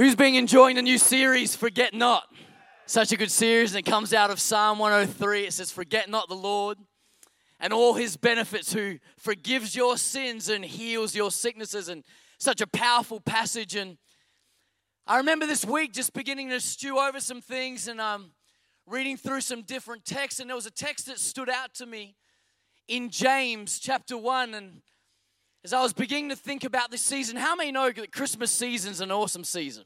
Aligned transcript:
Who's 0.00 0.16
been 0.16 0.34
enjoying 0.34 0.76
the 0.76 0.82
new 0.82 0.96
series, 0.96 1.54
Forget 1.54 1.92
Not? 1.92 2.24
Such 2.86 3.12
a 3.12 3.18
good 3.18 3.30
series, 3.30 3.74
and 3.74 3.86
it 3.86 3.90
comes 3.90 4.14
out 4.14 4.30
of 4.30 4.40
Psalm 4.40 4.78
103. 4.78 5.44
It 5.44 5.52
says, 5.52 5.70
Forget 5.70 6.08
not 6.08 6.26
the 6.30 6.34
Lord 6.34 6.78
and 7.60 7.70
all 7.70 7.92
his 7.92 8.16
benefits, 8.16 8.72
who 8.72 8.96
forgives 9.18 9.76
your 9.76 9.98
sins 9.98 10.48
and 10.48 10.64
heals 10.64 11.14
your 11.14 11.30
sicknesses. 11.30 11.90
And 11.90 12.02
such 12.38 12.62
a 12.62 12.66
powerful 12.66 13.20
passage. 13.20 13.76
And 13.76 13.98
I 15.06 15.18
remember 15.18 15.44
this 15.44 15.66
week 15.66 15.92
just 15.92 16.14
beginning 16.14 16.48
to 16.48 16.60
stew 16.60 16.96
over 16.96 17.20
some 17.20 17.42
things 17.42 17.86
and 17.86 18.00
um, 18.00 18.30
reading 18.86 19.18
through 19.18 19.42
some 19.42 19.60
different 19.60 20.06
texts. 20.06 20.40
And 20.40 20.48
there 20.48 20.56
was 20.56 20.64
a 20.64 20.70
text 20.70 21.08
that 21.08 21.18
stood 21.18 21.50
out 21.50 21.74
to 21.74 21.84
me 21.84 22.16
in 22.88 23.10
James 23.10 23.78
chapter 23.78 24.16
1. 24.16 24.54
And 24.54 24.80
as 25.62 25.72
I 25.72 25.82
was 25.82 25.92
beginning 25.92 26.30
to 26.30 26.36
think 26.36 26.64
about 26.64 26.90
this 26.90 27.02
season, 27.02 27.36
how 27.36 27.54
many 27.54 27.70
know 27.70 27.90
that 27.90 28.12
Christmas 28.12 28.50
season's 28.50 29.00
an 29.00 29.10
awesome 29.10 29.44
season? 29.44 29.84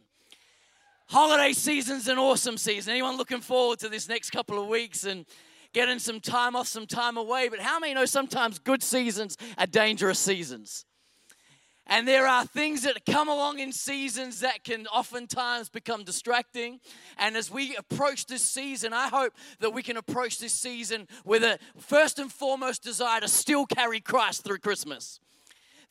Holiday 1.09 1.53
season's 1.53 2.07
an 2.07 2.17
awesome 2.17 2.57
season. 2.57 2.93
Anyone 2.93 3.17
looking 3.17 3.41
forward 3.41 3.81
to 3.81 3.89
this 3.89 4.09
next 4.09 4.31
couple 4.31 4.61
of 4.61 4.69
weeks 4.69 5.05
and 5.05 5.27
getting 5.73 5.99
some 5.99 6.21
time 6.21 6.55
off, 6.55 6.69
some 6.69 6.87
time 6.87 7.17
away? 7.17 7.49
But 7.49 7.61
how 7.61 7.79
many 7.79 7.93
know 7.93 8.05
sometimes 8.05 8.59
good 8.59 8.83
seasons 8.83 9.37
are 9.59 9.67
dangerous 9.67 10.19
seasons? 10.19 10.87
And 11.87 12.09
there 12.09 12.27
are 12.27 12.47
things 12.47 12.85
that 12.85 13.05
come 13.05 13.29
along 13.29 13.59
in 13.59 13.71
seasons 13.71 14.41
that 14.41 14.65
can 14.65 14.87
oftentimes 14.87 15.69
become 15.69 16.05
distracting. 16.05 16.81
And 17.19 17.37
as 17.37 17.51
we 17.51 17.77
approach 17.77 18.25
this 18.25 18.43
season, 18.43 18.95
I 18.95 19.09
hope 19.09 19.35
that 19.59 19.75
we 19.75 19.83
can 19.83 19.99
approach 19.99 20.39
this 20.39 20.55
season 20.55 21.09
with 21.27 21.43
a 21.43 21.59
first 21.79 22.19
and 22.19 22.33
foremost 22.33 22.83
desire 22.83 23.21
to 23.21 23.29
still 23.29 23.67
carry 23.67 24.01
Christ 24.01 24.45
through 24.45 24.59
Christmas 24.59 25.21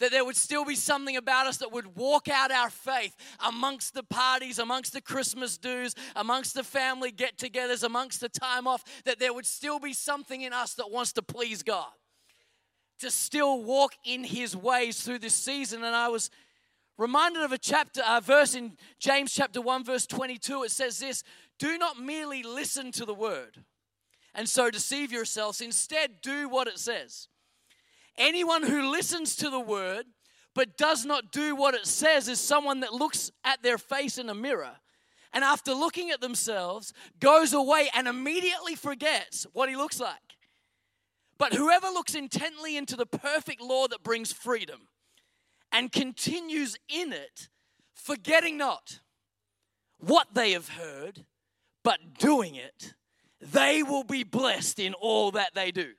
that 0.03 0.11
there 0.11 0.25
would 0.25 0.35
still 0.35 0.65
be 0.65 0.75
something 0.75 1.15
about 1.15 1.47
us 1.47 1.55
that 1.59 1.71
would 1.71 1.95
walk 1.95 2.27
out 2.27 2.51
our 2.51 2.69
faith 2.69 3.15
amongst 3.47 3.93
the 3.93 4.03
parties, 4.03 4.59
amongst 4.59 4.91
the 4.91 4.99
Christmas 4.99 5.57
dues, 5.57 5.95
amongst 6.17 6.55
the 6.55 6.63
family 6.63 7.09
get 7.09 7.37
togethers, 7.37 7.83
amongst 7.83 8.19
the 8.19 8.27
time 8.27 8.67
off, 8.67 8.83
that 9.05 9.17
there 9.17 9.33
would 9.33 9.45
still 9.45 9.79
be 9.79 9.93
something 9.93 10.41
in 10.41 10.51
us 10.51 10.73
that 10.73 10.91
wants 10.91 11.13
to 11.13 11.21
please 11.21 11.63
God, 11.63 11.87
to 12.99 13.09
still 13.09 13.63
walk 13.63 13.93
in 14.03 14.25
His 14.25 14.57
ways 14.57 15.01
through 15.01 15.19
this 15.19 15.35
season. 15.35 15.85
And 15.85 15.95
I 15.95 16.09
was 16.09 16.29
reminded 16.97 17.41
of 17.41 17.53
a 17.53 17.57
chapter, 17.57 18.01
a 18.05 18.19
verse 18.19 18.55
in 18.55 18.73
James 18.99 19.33
chapter 19.33 19.61
1, 19.61 19.85
verse 19.85 20.05
22. 20.05 20.63
It 20.63 20.71
says 20.71 20.99
this 20.99 21.23
Do 21.59 21.77
not 21.77 21.97
merely 21.97 22.43
listen 22.43 22.91
to 22.91 23.05
the 23.05 23.13
word 23.13 23.63
and 24.35 24.49
so 24.49 24.69
deceive 24.69 25.13
yourselves, 25.13 25.61
instead, 25.61 26.21
do 26.21 26.49
what 26.49 26.67
it 26.67 26.77
says. 26.77 27.29
Anyone 28.17 28.63
who 28.63 28.91
listens 28.91 29.35
to 29.37 29.49
the 29.49 29.59
word 29.59 30.05
but 30.53 30.77
does 30.77 31.05
not 31.05 31.31
do 31.31 31.55
what 31.55 31.73
it 31.73 31.87
says 31.87 32.27
is 32.27 32.39
someone 32.39 32.81
that 32.81 32.93
looks 32.93 33.31
at 33.43 33.63
their 33.63 33.77
face 33.77 34.17
in 34.17 34.29
a 34.29 34.35
mirror 34.35 34.77
and 35.33 35.43
after 35.43 35.73
looking 35.73 36.11
at 36.11 36.21
themselves 36.21 36.93
goes 37.19 37.53
away 37.53 37.89
and 37.95 38.07
immediately 38.07 38.75
forgets 38.75 39.47
what 39.53 39.67
he 39.67 39.75
looks 39.75 39.99
like. 39.99 40.37
But 41.39 41.53
whoever 41.53 41.87
looks 41.87 42.13
intently 42.13 42.77
into 42.77 42.95
the 42.95 43.07
perfect 43.07 43.59
law 43.59 43.87
that 43.87 44.03
brings 44.03 44.31
freedom 44.31 44.87
and 45.71 45.91
continues 45.91 46.77
in 46.87 47.11
it, 47.11 47.49
forgetting 47.95 48.57
not 48.57 48.99
what 49.97 50.35
they 50.35 50.51
have 50.51 50.69
heard, 50.69 51.25
but 51.83 52.13
doing 52.19 52.53
it, 52.53 52.93
they 53.41 53.81
will 53.81 54.03
be 54.03 54.23
blessed 54.23 54.79
in 54.79 54.93
all 54.93 55.31
that 55.31 55.55
they 55.55 55.71
do. 55.71 55.93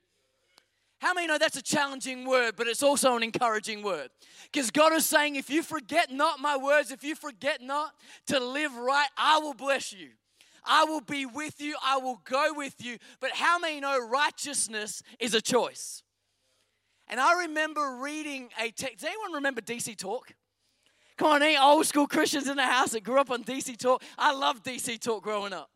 How 1.00 1.12
many 1.12 1.26
know 1.26 1.38
that's 1.38 1.56
a 1.56 1.62
challenging 1.62 2.24
word, 2.24 2.54
but 2.56 2.66
it's 2.66 2.82
also 2.82 3.16
an 3.16 3.22
encouraging 3.22 3.82
word? 3.82 4.08
Because 4.50 4.70
God 4.70 4.92
is 4.92 5.04
saying, 5.04 5.36
if 5.36 5.50
you 5.50 5.62
forget 5.62 6.10
not 6.10 6.40
my 6.40 6.56
words, 6.56 6.90
if 6.90 7.04
you 7.04 7.14
forget 7.14 7.60
not 7.60 7.92
to 8.26 8.40
live 8.40 8.74
right, 8.74 9.08
I 9.16 9.38
will 9.38 9.54
bless 9.54 9.92
you. 9.92 10.10
I 10.64 10.84
will 10.84 11.02
be 11.02 11.26
with 11.26 11.60
you. 11.60 11.76
I 11.84 11.98
will 11.98 12.20
go 12.24 12.54
with 12.54 12.76
you. 12.82 12.96
But 13.20 13.32
how 13.32 13.58
many 13.58 13.80
know 13.80 13.98
righteousness 14.08 15.02
is 15.18 15.34
a 15.34 15.40
choice? 15.40 16.02
And 17.08 17.20
I 17.20 17.40
remember 17.40 17.98
reading 18.00 18.48
a 18.58 18.70
text. 18.70 19.00
Does 19.00 19.08
anyone 19.08 19.32
remember 19.34 19.60
DC 19.60 19.96
Talk? 19.96 20.32
Come 21.16 21.28
on, 21.28 21.42
any 21.42 21.56
old 21.56 21.86
school 21.86 22.06
Christians 22.06 22.48
in 22.48 22.56
the 22.56 22.64
house 22.64 22.90
that 22.90 23.04
grew 23.04 23.20
up 23.20 23.30
on 23.30 23.44
DC 23.44 23.76
Talk? 23.76 24.02
I 24.18 24.32
loved 24.32 24.64
DC 24.64 24.98
Talk 25.00 25.22
growing 25.22 25.52
up. 25.52 25.70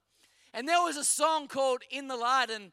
And 0.55 0.67
there 0.67 0.81
was 0.83 0.97
a 0.97 1.05
song 1.05 1.47
called 1.47 1.83
In 1.91 2.09
the 2.09 2.17
Light, 2.17 2.51
and 2.51 2.73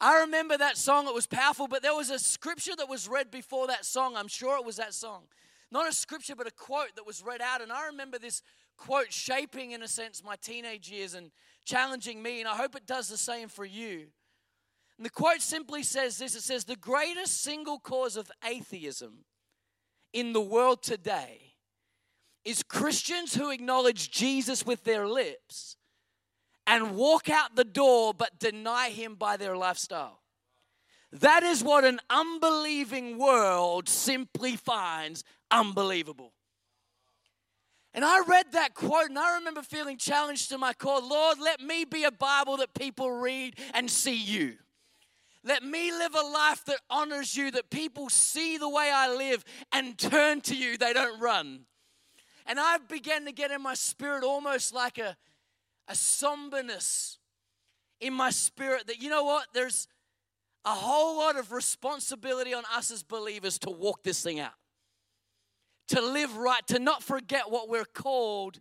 I 0.00 0.20
remember 0.20 0.56
that 0.56 0.76
song, 0.76 1.08
it 1.08 1.14
was 1.14 1.26
powerful, 1.26 1.66
but 1.66 1.82
there 1.82 1.94
was 1.94 2.10
a 2.10 2.18
scripture 2.18 2.76
that 2.76 2.88
was 2.88 3.08
read 3.08 3.30
before 3.30 3.66
that 3.66 3.84
song. 3.84 4.16
I'm 4.16 4.28
sure 4.28 4.56
it 4.56 4.64
was 4.64 4.76
that 4.76 4.94
song. 4.94 5.24
Not 5.70 5.88
a 5.88 5.92
scripture, 5.92 6.36
but 6.36 6.46
a 6.46 6.52
quote 6.52 6.94
that 6.96 7.06
was 7.06 7.22
read 7.22 7.42
out. 7.42 7.60
And 7.60 7.72
I 7.72 7.86
remember 7.86 8.18
this 8.18 8.42
quote 8.76 9.12
shaping, 9.12 9.72
in 9.72 9.82
a 9.82 9.88
sense, 9.88 10.22
my 10.24 10.36
teenage 10.36 10.90
years 10.90 11.14
and 11.14 11.30
challenging 11.64 12.22
me. 12.22 12.40
And 12.40 12.48
I 12.48 12.56
hope 12.56 12.76
it 12.76 12.86
does 12.86 13.08
the 13.08 13.16
same 13.16 13.48
for 13.48 13.64
you. 13.64 14.06
And 14.96 15.04
the 15.04 15.10
quote 15.10 15.40
simply 15.40 15.82
says 15.82 16.18
this 16.18 16.34
it 16.34 16.42
says, 16.42 16.64
The 16.64 16.76
greatest 16.76 17.42
single 17.42 17.78
cause 17.78 18.16
of 18.16 18.30
atheism 18.44 19.24
in 20.12 20.32
the 20.32 20.40
world 20.40 20.82
today 20.82 21.54
is 22.44 22.62
Christians 22.62 23.34
who 23.34 23.50
acknowledge 23.50 24.10
Jesus 24.10 24.64
with 24.64 24.84
their 24.84 25.06
lips 25.06 25.76
and 26.68 26.94
walk 26.94 27.30
out 27.30 27.56
the 27.56 27.64
door 27.64 28.12
but 28.12 28.38
deny 28.38 28.90
him 28.90 29.14
by 29.14 29.38
their 29.38 29.56
lifestyle. 29.56 30.20
That 31.10 31.42
is 31.42 31.64
what 31.64 31.84
an 31.84 31.98
unbelieving 32.10 33.16
world 33.16 33.88
simply 33.88 34.56
finds 34.56 35.24
unbelievable. 35.50 36.34
And 37.94 38.04
I 38.04 38.20
read 38.20 38.52
that 38.52 38.74
quote 38.74 39.08
and 39.08 39.18
I 39.18 39.38
remember 39.38 39.62
feeling 39.62 39.96
challenged 39.96 40.50
to 40.50 40.58
my 40.58 40.74
core 40.74 41.00
Lord, 41.00 41.38
let 41.40 41.60
me 41.62 41.86
be 41.86 42.04
a 42.04 42.12
Bible 42.12 42.58
that 42.58 42.74
people 42.74 43.10
read 43.10 43.58
and 43.72 43.90
see 43.90 44.16
you. 44.16 44.58
Let 45.42 45.62
me 45.62 45.90
live 45.90 46.14
a 46.14 46.20
life 46.20 46.66
that 46.66 46.80
honors 46.90 47.34
you, 47.34 47.50
that 47.52 47.70
people 47.70 48.10
see 48.10 48.58
the 48.58 48.68
way 48.68 48.90
I 48.94 49.14
live 49.16 49.42
and 49.72 49.96
turn 49.96 50.42
to 50.42 50.54
you, 50.54 50.76
they 50.76 50.92
don't 50.92 51.18
run. 51.18 51.60
And 52.44 52.60
I 52.60 52.76
began 52.76 53.24
to 53.24 53.32
get 53.32 53.50
in 53.50 53.62
my 53.62 53.74
spirit 53.74 54.22
almost 54.22 54.74
like 54.74 54.98
a 54.98 55.16
a 55.88 55.94
somberness 55.94 57.18
in 58.00 58.12
my 58.12 58.30
spirit 58.30 58.86
that, 58.86 59.02
you 59.02 59.10
know 59.10 59.24
what, 59.24 59.46
there's 59.54 59.88
a 60.64 60.70
whole 60.70 61.18
lot 61.18 61.36
of 61.36 61.50
responsibility 61.50 62.52
on 62.52 62.62
us 62.76 62.90
as 62.90 63.02
believers 63.02 63.58
to 63.60 63.70
walk 63.70 64.02
this 64.02 64.22
thing 64.22 64.38
out, 64.38 64.52
to 65.88 66.00
live 66.00 66.36
right, 66.36 66.66
to 66.66 66.78
not 66.78 67.02
forget 67.02 67.50
what 67.50 67.68
we're 67.68 67.84
called 67.84 68.60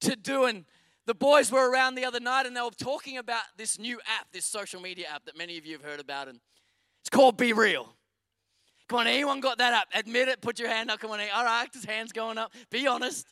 to 0.00 0.16
do. 0.16 0.44
And 0.44 0.64
the 1.04 1.14
boys 1.14 1.52
were 1.52 1.70
around 1.70 1.94
the 1.94 2.04
other 2.04 2.20
night 2.20 2.46
and 2.46 2.56
they 2.56 2.60
were 2.60 2.70
talking 2.70 3.18
about 3.18 3.42
this 3.56 3.78
new 3.78 3.98
app, 4.18 4.32
this 4.32 4.46
social 4.46 4.80
media 4.80 5.06
app 5.12 5.26
that 5.26 5.36
many 5.36 5.58
of 5.58 5.66
you 5.66 5.72
have 5.74 5.82
heard 5.82 6.00
about, 6.00 6.28
and 6.28 6.40
it's 7.00 7.10
called 7.10 7.36
Be 7.36 7.52
Real. 7.52 7.94
Come 8.88 9.00
on, 9.00 9.06
anyone 9.06 9.40
got 9.40 9.58
that 9.58 9.72
up? 9.74 9.88
Admit 9.94 10.28
it, 10.28 10.40
put 10.40 10.58
your 10.58 10.68
hand 10.68 10.90
up. 10.90 11.00
Come 11.00 11.10
on, 11.10 11.20
all 11.34 11.44
right, 11.44 11.68
his 11.72 11.84
hand's 11.84 12.12
going 12.12 12.38
up. 12.38 12.52
Be 12.70 12.86
honest. 12.86 13.26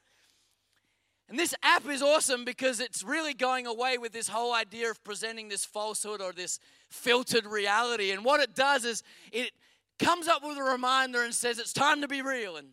And 1.28 1.38
this 1.38 1.54
app 1.62 1.88
is 1.88 2.02
awesome 2.02 2.44
because 2.44 2.80
it's 2.80 3.02
really 3.02 3.32
going 3.32 3.66
away 3.66 3.96
with 3.96 4.12
this 4.12 4.28
whole 4.28 4.54
idea 4.54 4.90
of 4.90 5.02
presenting 5.04 5.48
this 5.48 5.64
falsehood 5.64 6.20
or 6.20 6.32
this 6.32 6.58
filtered 6.90 7.46
reality. 7.46 8.10
And 8.10 8.24
what 8.24 8.40
it 8.40 8.54
does 8.54 8.84
is 8.84 9.02
it 9.32 9.52
comes 9.98 10.28
up 10.28 10.42
with 10.44 10.58
a 10.58 10.62
reminder 10.62 11.22
and 11.22 11.34
says 11.34 11.58
it's 11.58 11.72
time 11.72 12.02
to 12.02 12.08
be 12.08 12.20
real. 12.20 12.56
And 12.56 12.68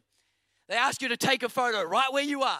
they 0.67 0.75
ask 0.75 1.01
you 1.01 1.07
to 1.07 1.17
take 1.17 1.43
a 1.43 1.49
photo 1.49 1.83
right 1.83 2.11
where 2.11 2.23
you 2.23 2.41
are. 2.43 2.59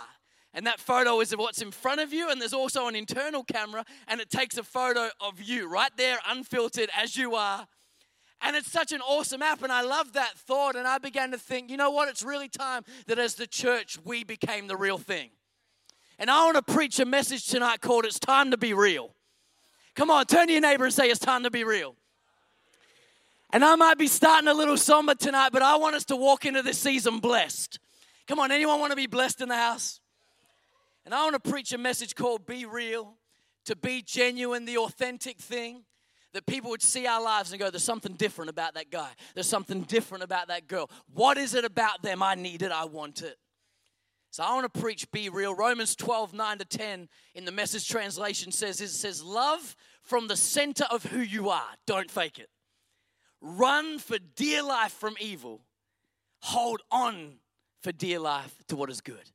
And 0.54 0.66
that 0.68 0.80
photo 0.80 1.20
is 1.22 1.32
of 1.32 1.40
what's 1.40 1.62
in 1.62 1.72
front 1.72 2.02
of 2.02 2.12
you, 2.12 2.30
and 2.30 2.42
there's 2.42 2.54
also 2.54 2.88
an 2.88 2.96
internal 2.96 3.42
camera, 3.42 3.86
and 4.06 4.20
it 4.20 4.30
takes 4.30 4.58
a 4.58 4.64
photo 4.64 5.08
of 5.22 5.42
you 5.42 5.70
right 5.70 5.92
there, 5.96 6.20
unfiltered 6.28 6.90
as 6.94 7.16
you 7.16 7.36
are. 7.36 7.68
And 8.42 8.58
it's 8.58 8.70
such 8.70 8.92
an 8.92 9.00
awesome 9.00 9.42
app, 9.42 9.64
and 9.64 9.72
I 9.72 9.82
love 9.82 10.12
that 10.14 10.38
thought. 10.38 10.76
And 10.76 10.88
I 10.88 10.98
began 10.98 11.32
to 11.32 11.38
think, 11.38 11.70
you 11.70 11.78
know 11.78 11.92
what? 11.92 12.10
It's 12.10 12.24
really 12.24 12.50
time 12.50 12.84
that 13.08 13.18
as 13.18 13.36
the 13.36 13.48
church, 13.48 13.98
we 14.04 14.26
became 14.26 14.68
the 14.68 14.76
real 14.76 14.98
thing. 14.98 15.30
And 16.22 16.30
I 16.30 16.46
want 16.46 16.56
to 16.56 16.74
preach 16.74 17.00
a 17.00 17.06
message 17.06 17.48
tonight 17.48 17.82
called 17.82 18.06
It's 18.06 18.20
Time 18.20 18.52
to 18.52 18.58
Be 18.58 18.76
Real. 18.76 19.16
Come 19.96 20.12
on, 20.12 20.24
turn 20.28 20.46
to 20.46 20.54
your 20.54 20.62
neighbor 20.62 20.86
and 20.86 20.94
say, 20.94 21.08
It's 21.08 21.20
time 21.20 21.42
to 21.42 21.50
be 21.50 21.64
real. 21.64 21.96
And 23.52 23.66
I 23.66 23.76
might 23.76 23.98
be 23.98 24.06
starting 24.06 24.48
a 24.48 24.54
little 24.54 24.78
somber 24.78 25.16
tonight, 25.16 25.50
but 25.52 25.64
I 25.64 25.78
want 25.78 25.96
us 25.96 26.06
to 26.06 26.16
walk 26.16 26.46
into 26.46 26.62
this 26.62 26.78
season 26.78 27.18
blessed. 27.18 27.80
Come 28.28 28.38
on, 28.38 28.52
anyone 28.52 28.80
want 28.80 28.92
to 28.92 28.96
be 28.96 29.08
blessed 29.08 29.42
in 29.42 29.50
the 29.50 29.56
house? 29.56 30.00
And 31.06 31.16
I 31.16 31.24
want 31.24 31.44
to 31.44 31.50
preach 31.50 31.74
a 31.74 31.80
message 31.80 32.14
called 32.14 32.46
Be 32.46 32.66
Real, 32.66 33.16
to 33.66 33.76
be 33.76 34.04
genuine, 34.04 34.66
the 34.66 34.78
authentic 34.78 35.40
thing. 35.40 35.86
That 36.34 36.46
people 36.46 36.70
would 36.70 36.84
see 36.84 37.08
our 37.08 37.22
lives 37.22 37.52
and 37.52 37.60
go, 37.60 37.72
There's 37.72 37.84
something 37.84 38.14
different 38.14 38.52
about 38.52 38.76
that 38.76 38.92
guy. 38.92 39.10
There's 39.34 39.50
something 39.50 39.82
different 39.82 40.24
about 40.24 40.50
that 40.50 40.68
girl. 40.68 40.88
What 41.16 41.40
is 41.40 41.56
it 41.56 41.66
about 41.66 42.04
them? 42.04 42.22
I 42.22 42.36
need 42.36 42.62
it. 42.62 42.72
I 42.72 42.86
want 42.86 43.24
it. 43.24 43.40
So 44.32 44.44
I 44.44 44.54
want 44.54 44.74
to 44.74 44.80
preach 44.80 45.12
be 45.12 45.28
real. 45.28 45.54
Romans 45.54 45.94
12, 45.94 46.34
9 46.34 46.58
to 46.60 46.66
10 46.66 47.10
in 47.36 47.44
the 47.46 47.52
message 47.52 47.88
translation 47.90 48.54
says 48.54 48.80
it 48.80 48.88
says, 48.88 49.22
Love 49.22 49.76
from 50.04 50.30
the 50.30 50.38
center 50.38 50.86
of 50.90 51.06
who 51.06 51.20
you 51.20 51.50
are. 51.50 51.68
Don't 51.86 52.10
fake 52.10 52.40
it. 52.40 52.50
Run 53.42 54.00
for 54.00 54.18
dear 54.38 54.64
life 54.64 54.94
from 54.94 55.16
evil. 55.20 55.62
Hold 56.44 56.82
on 56.90 57.34
for 57.82 57.92
dear 57.92 58.20
life 58.20 58.56
to 58.70 58.78
what 58.78 58.90
is 58.90 59.02
good. 59.02 59.32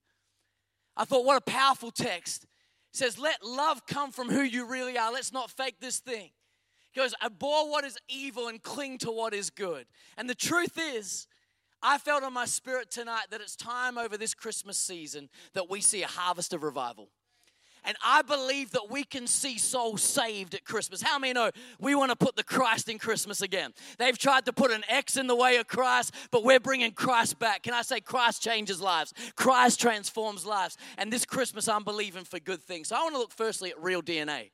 I 0.96 1.04
thought, 1.04 1.26
what 1.26 1.36
a 1.36 1.42
powerful 1.42 1.90
text. 1.90 2.44
It 2.44 2.96
says, 2.96 3.18
Let 3.18 3.44
love 3.44 3.86
come 3.86 4.12
from 4.12 4.30
who 4.30 4.40
you 4.40 4.64
really 4.64 4.96
are. 4.96 5.12
Let's 5.12 5.32
not 5.32 5.50
fake 5.50 5.76
this 5.78 5.98
thing. 5.98 6.30
He 6.92 7.00
goes, 7.00 7.14
Abhor 7.22 7.70
what 7.70 7.84
is 7.84 7.98
evil 8.08 8.48
and 8.48 8.62
cling 8.62 8.96
to 8.98 9.10
what 9.10 9.34
is 9.34 9.50
good. 9.50 9.84
And 10.16 10.30
the 10.30 10.34
truth 10.34 10.78
is, 10.78 11.26
I 11.86 11.98
felt 11.98 12.24
in 12.24 12.32
my 12.32 12.46
spirit 12.46 12.90
tonight 12.90 13.26
that 13.30 13.40
it's 13.40 13.54
time 13.54 13.96
over 13.96 14.16
this 14.16 14.34
Christmas 14.34 14.76
season 14.76 15.28
that 15.54 15.70
we 15.70 15.80
see 15.80 16.02
a 16.02 16.08
harvest 16.08 16.52
of 16.52 16.64
revival. 16.64 17.10
And 17.84 17.96
I 18.04 18.22
believe 18.22 18.72
that 18.72 18.90
we 18.90 19.04
can 19.04 19.28
see 19.28 19.56
souls 19.56 20.02
saved 20.02 20.56
at 20.56 20.64
Christmas. 20.64 21.00
How 21.00 21.16
many 21.20 21.32
know 21.32 21.52
we 21.78 21.94
want 21.94 22.10
to 22.10 22.16
put 22.16 22.34
the 22.34 22.42
Christ 22.42 22.88
in 22.88 22.98
Christmas 22.98 23.40
again? 23.40 23.72
They've 23.98 24.18
tried 24.18 24.46
to 24.46 24.52
put 24.52 24.72
an 24.72 24.82
X 24.88 25.16
in 25.16 25.28
the 25.28 25.36
way 25.36 25.58
of 25.58 25.68
Christ, 25.68 26.12
but 26.32 26.42
we're 26.42 26.58
bringing 26.58 26.90
Christ 26.90 27.38
back. 27.38 27.62
Can 27.62 27.72
I 27.72 27.82
say 27.82 28.00
Christ 28.00 28.42
changes 28.42 28.80
lives? 28.80 29.14
Christ 29.36 29.80
transforms 29.80 30.44
lives. 30.44 30.76
And 30.98 31.12
this 31.12 31.24
Christmas, 31.24 31.68
I'm 31.68 31.84
believing 31.84 32.24
for 32.24 32.40
good 32.40 32.60
things. 32.60 32.88
So 32.88 32.96
I 32.96 33.02
want 33.02 33.14
to 33.14 33.20
look 33.20 33.32
firstly 33.32 33.70
at 33.70 33.80
real 33.80 34.02
DNA. 34.02 34.50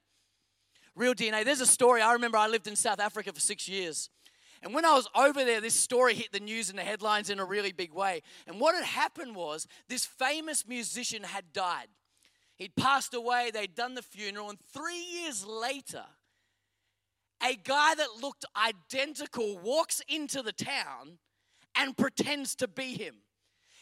Real 0.94 1.14
DNA. 1.14 1.46
There's 1.46 1.62
a 1.62 1.66
story. 1.66 2.02
I 2.02 2.12
remember 2.12 2.36
I 2.36 2.48
lived 2.48 2.66
in 2.66 2.76
South 2.76 3.00
Africa 3.00 3.32
for 3.32 3.40
six 3.40 3.66
years. 3.66 4.10
And 4.62 4.72
when 4.72 4.84
I 4.84 4.94
was 4.94 5.08
over 5.14 5.44
there, 5.44 5.60
this 5.60 5.74
story 5.74 6.14
hit 6.14 6.30
the 6.30 6.40
news 6.40 6.70
and 6.70 6.78
the 6.78 6.82
headlines 6.82 7.30
in 7.30 7.40
a 7.40 7.44
really 7.44 7.72
big 7.72 7.92
way. 7.92 8.22
And 8.46 8.60
what 8.60 8.76
had 8.76 8.84
happened 8.84 9.34
was 9.34 9.66
this 9.88 10.06
famous 10.06 10.66
musician 10.66 11.24
had 11.24 11.52
died. 11.52 11.88
He'd 12.56 12.76
passed 12.76 13.12
away, 13.12 13.50
they'd 13.52 13.74
done 13.74 13.94
the 13.94 14.02
funeral, 14.02 14.50
and 14.50 14.58
three 14.72 15.00
years 15.00 15.44
later, 15.44 16.04
a 17.44 17.56
guy 17.56 17.94
that 17.96 18.20
looked 18.20 18.44
identical 18.56 19.58
walks 19.58 20.00
into 20.08 20.42
the 20.42 20.52
town 20.52 21.18
and 21.76 21.96
pretends 21.96 22.54
to 22.56 22.68
be 22.68 22.94
him. 22.94 23.16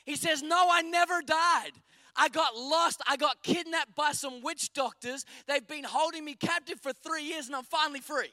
He 0.07 0.17
says, 0.17 0.43
No, 0.43 0.69
I 0.71 0.81
never 0.81 1.21
died. 1.21 1.73
I 2.17 2.29
got 2.29 2.57
lost. 2.57 3.03
I 3.07 3.17
got 3.17 3.43
kidnapped 3.43 3.95
by 3.95 4.13
some 4.13 4.41
witch 4.41 4.73
doctors. 4.73 5.25
They've 5.47 5.67
been 5.67 5.85
holding 5.85 6.25
me 6.25 6.35
captive 6.35 6.81
for 6.81 6.93
three 6.93 7.25
years 7.25 7.47
and 7.47 7.57
I'm 7.57 7.65
finally 7.65 8.01
free. 8.01 8.33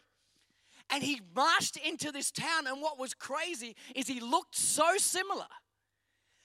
And 0.90 1.04
he 1.04 1.22
marched 1.36 1.78
into 1.78 2.12
this 2.12 2.32
town. 2.32 2.68
And 2.68 2.82
what 2.82 2.98
was 2.98 3.14
crazy 3.14 3.76
is 3.96 4.08
he 4.08 4.20
looked 4.20 4.56
so 4.56 4.98
similar 4.98 5.48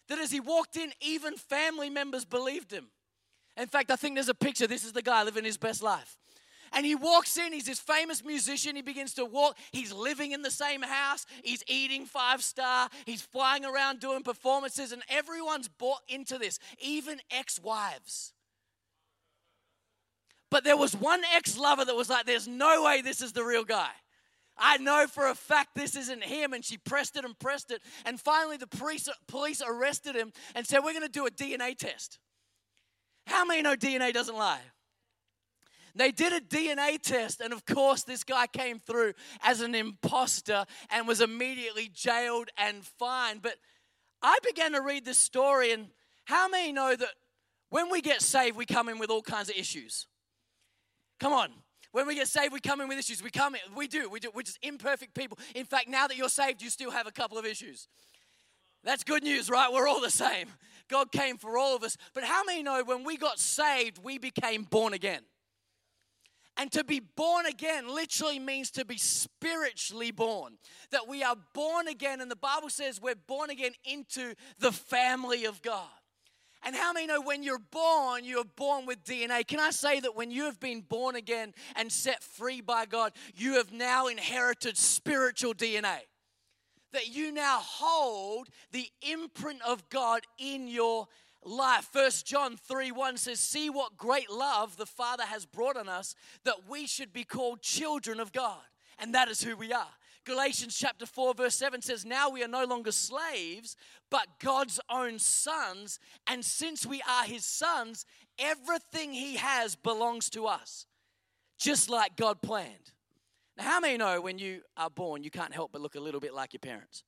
that 0.09 0.19
as 0.19 0.31
he 0.31 0.41
walked 0.41 0.77
in, 0.77 0.93
even 1.00 1.37
family 1.37 1.91
members 1.91 2.25
believed 2.25 2.73
him. 2.73 2.89
In 3.56 3.69
fact, 3.69 3.91
I 3.91 3.97
think 3.97 4.15
there's 4.15 4.29
a 4.29 4.35
picture. 4.35 4.67
This 4.67 4.85
is 4.85 4.93
the 4.93 5.03
guy 5.03 5.23
living 5.23 5.44
his 5.44 5.59
best 5.59 5.83
life. 5.83 6.17
And 6.73 6.87
he 6.87 6.94
walks 6.94 7.37
in, 7.37 7.53
he's 7.53 7.67
this 7.67 7.79
famous 7.79 8.25
musician. 8.25 8.77
He 8.77 8.83
begins 8.83 9.12
to 9.15 9.27
walk. 9.27 9.59
He's 9.73 9.93
living 9.93 10.33
in 10.33 10.41
the 10.41 10.50
same 10.50 10.83
house. 10.83 11.27
He's 11.45 11.62
eating 11.67 12.06
five 12.06 12.43
star. 12.43 12.88
He's 13.05 13.21
flying 13.21 13.65
around 13.65 14.00
doing 14.00 14.23
performances, 14.23 14.91
and 14.91 15.03
everyone's 15.09 15.69
bought 15.69 16.00
into 16.09 16.38
this, 16.38 16.59
even 16.81 17.21
ex 17.31 17.61
wives. 17.61 18.33
But 20.50 20.65
there 20.65 20.77
was 20.77 20.97
one 20.97 21.23
ex 21.35 21.59
lover 21.59 21.85
that 21.85 21.95
was 21.95 22.09
like, 22.09 22.25
There's 22.25 22.49
no 22.49 22.85
way 22.85 23.03
this 23.03 23.21
is 23.21 23.33
the 23.33 23.45
real 23.45 23.65
guy. 23.65 23.91
I 24.56 24.76
know 24.78 25.06
for 25.06 25.28
a 25.28 25.34
fact 25.34 25.75
this 25.75 25.96
isn't 25.96 26.22
him. 26.22 26.52
And 26.52 26.64
she 26.64 26.78
pressed 26.78 27.16
it 27.16 27.25
and 27.25 27.38
pressed 27.38 27.70
it. 27.70 27.82
And 28.04 28.20
finally, 28.20 28.56
the 28.56 28.66
police, 28.66 29.08
police 29.28 29.62
arrested 29.66 30.14
him 30.14 30.32
and 30.54 30.66
said, 30.66 30.81
We're 30.84 30.93
going 30.93 31.02
to 31.02 31.08
do 31.08 31.26
a 31.26 31.31
DNA 31.31 31.76
test. 31.76 32.19
How 33.26 33.44
many 33.44 33.62
know 33.62 33.76
DNA 33.76 34.12
doesn't 34.12 34.37
lie? 34.37 34.60
They 35.94 36.10
did 36.10 36.32
a 36.32 36.40
DNA 36.40 37.00
test, 37.00 37.40
and 37.40 37.52
of 37.52 37.66
course, 37.66 38.02
this 38.02 38.25
guy 38.25 38.46
came 38.46 38.78
through 38.78 39.12
as 39.43 39.60
an 39.60 39.75
imposter 39.75 40.64
and 40.90 41.06
was 41.06 41.20
immediately 41.20 41.90
jailed 41.93 42.49
and 42.56 42.82
fined. 42.82 43.43
But 43.43 43.56
I 44.22 44.38
began 44.43 44.72
to 44.72 44.81
read 44.81 45.04
this 45.04 45.19
story, 45.19 45.70
and 45.72 45.88
how 46.25 46.49
many 46.49 46.72
know 46.72 46.96
that 46.96 47.10
when 47.69 47.90
we 47.90 48.00
get 48.00 48.22
saved, 48.22 48.56
we 48.56 48.64
come 48.64 48.88
in 48.88 48.99
with 48.99 49.10
all 49.10 49.22
kinds 49.22 49.50
of 49.50 49.56
issues? 49.56 50.06
Come 51.20 51.34
on. 51.34 51.50
When 51.93 52.06
we 52.06 52.15
get 52.15 52.27
saved, 52.27 52.53
we 52.53 52.61
come 52.61 52.81
in 52.81 52.89
with 52.89 52.99
issues. 52.99 53.23
We 53.23 53.31
come 53.31 53.55
in, 53.55 53.61
we 53.77 53.87
do, 53.87 54.09
we 54.09 54.19
do. 54.19 54.31
We're 54.35 54.43
just 54.43 54.59
imperfect 54.62 55.15
people. 55.15 55.39
In 55.55 55.65
fact, 55.65 55.89
now 55.89 56.06
that 56.06 56.17
you're 56.17 56.29
saved, 56.29 56.62
you 56.62 56.71
still 56.71 56.91
have 56.91 57.06
a 57.06 57.12
couple 57.12 57.39
of 57.39 57.44
issues. 57.44 57.87
That's 58.83 59.05
good 59.05 59.23
news, 59.23 59.49
right? 59.49 59.73
We're 59.73 59.87
all 59.87 60.00
the 60.00 60.11
same. 60.11 60.49
God 60.89 61.12
came 61.12 61.37
for 61.37 61.56
all 61.56 61.77
of 61.77 61.83
us. 61.85 61.97
But 62.15 62.25
how 62.25 62.43
many 62.44 62.62
know 62.62 62.83
when 62.85 63.05
we 63.05 63.17
got 63.17 63.39
saved, 63.39 64.03
we 64.03 64.19
became 64.19 64.65
born 64.65 64.93
again? 64.93 65.21
And 66.56 66.71
to 66.73 66.85
be 66.85 67.00
born 67.00 67.47
again 67.47 67.89
literally 67.95 68.38
means 68.38 68.71
to 68.73 68.85
be 68.85 68.99
spiritually 68.99 70.11
born. 70.11 70.55
That 70.91 71.09
we 71.09 71.23
are 71.23 71.37
born 71.55 71.88
again, 71.88 72.21
and 72.21 72.31
the 72.31 72.37
Bible 72.37 72.69
says 72.69 73.00
we're 73.00 73.15
born 73.15 73.50
again 73.50 73.73
into 73.85 74.35
the 74.59 74.73
family 74.73 75.45
of 75.45 75.62
God. 75.62 75.88
And 76.64 76.76
how 76.76 76.93
many 76.93 77.06
know 77.06 77.20
when 77.20 77.43
you're 77.43 77.59
born, 77.59 78.25
you're 78.25 78.44
born 78.44 78.87
with 78.87 79.05
DNA? 79.05 79.47
Can 79.47 79.59
I 79.59 79.70
say 79.70 79.99
that 80.00 80.14
when 80.14 80.31
you 80.31 80.44
have 80.44 80.61
been 80.61 80.81
born 80.81 81.17
again 81.17 81.55
and 81.75 81.91
set 81.91 82.23
free 82.23 82.61
by 82.61 82.87
God, 82.87 83.12
you 83.35 83.55
have 83.55 83.73
now 83.73 84.06
inherited 84.06 84.76
spiritual 84.76 85.55
DNA? 85.55 85.99
That 86.93 87.09
you 87.09 87.32
now 87.32 87.59
hold 87.61 88.49
the 88.70 88.87
imprint 89.03 89.61
of 89.67 89.88
God 89.88 90.23
in 90.38 90.69
your 90.69 91.09
life. 91.44 91.88
First 91.93 92.26
John 92.26 92.56
3 92.56 92.93
1 92.93 93.17
says, 93.17 93.41
See 93.41 93.69
what 93.69 93.97
great 93.97 94.31
love 94.31 94.76
the 94.76 94.87
Father 94.87 95.25
has 95.25 95.44
brought 95.44 95.76
on 95.76 95.88
us 95.88 96.14
that 96.44 96.69
we 96.69 96.87
should 96.87 97.12
be 97.12 97.25
called 97.25 97.62
children 97.62 98.20
of 98.20 98.32
God. 98.32 98.61
And 98.99 99.14
that 99.14 99.29
is 99.29 99.43
who 99.43 99.56
we 99.56 99.73
are. 99.73 99.91
Galatians 100.25 100.77
chapter 100.77 101.05
4, 101.05 101.35
verse 101.35 101.55
7 101.57 101.83
says, 101.83 102.05
Now 102.05 102.31
we 102.31 102.45
are 102.45 102.49
no 102.49 102.65
longer 102.65 102.93
slaves, 102.93 103.77
but 104.11 104.27
God's 104.39 104.79
own 104.89 105.19
sons. 105.19 105.99
And 106.27 106.45
since 106.45 106.87
we 106.87 107.03
are 107.09 107.25
his 107.25 107.45
sons, 107.45 108.07
everything 108.39 109.13
he 109.13 109.37
has 109.37 109.75
belongs 109.75 110.31
to 110.31 110.47
us, 110.47 110.87
just 111.59 111.91
like 111.91 112.17
God 112.17 112.41
planned. 112.41 112.93
Now, 113.57 113.65
how 113.65 113.81
many 113.81 113.97
know 113.97 114.21
when 114.21 114.39
you 114.39 114.63
are 114.77 114.91
born, 114.91 115.25
you 115.25 115.31
can't 115.31 115.53
help 115.53 115.73
but 115.73 115.81
look 115.81 115.97
a 115.97 116.01
little 116.01 116.21
bit 116.21 116.35
like 116.35 116.53
your 116.53 116.61
parents? 116.61 117.03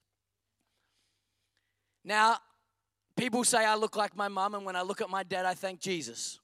Now, 2.05 2.39
people 3.17 3.45
say 3.45 3.65
I 3.65 3.77
look 3.77 3.97
like 3.97 4.17
my 4.17 4.29
mom, 4.29 4.55
and 4.55 4.65
when 4.65 4.77
I 4.77 4.83
look 4.83 5.01
at 5.01 5.09
my 5.09 5.23
dad, 5.23 5.47
I 5.47 5.55
thank 5.55 5.81
Jesus. 5.81 6.41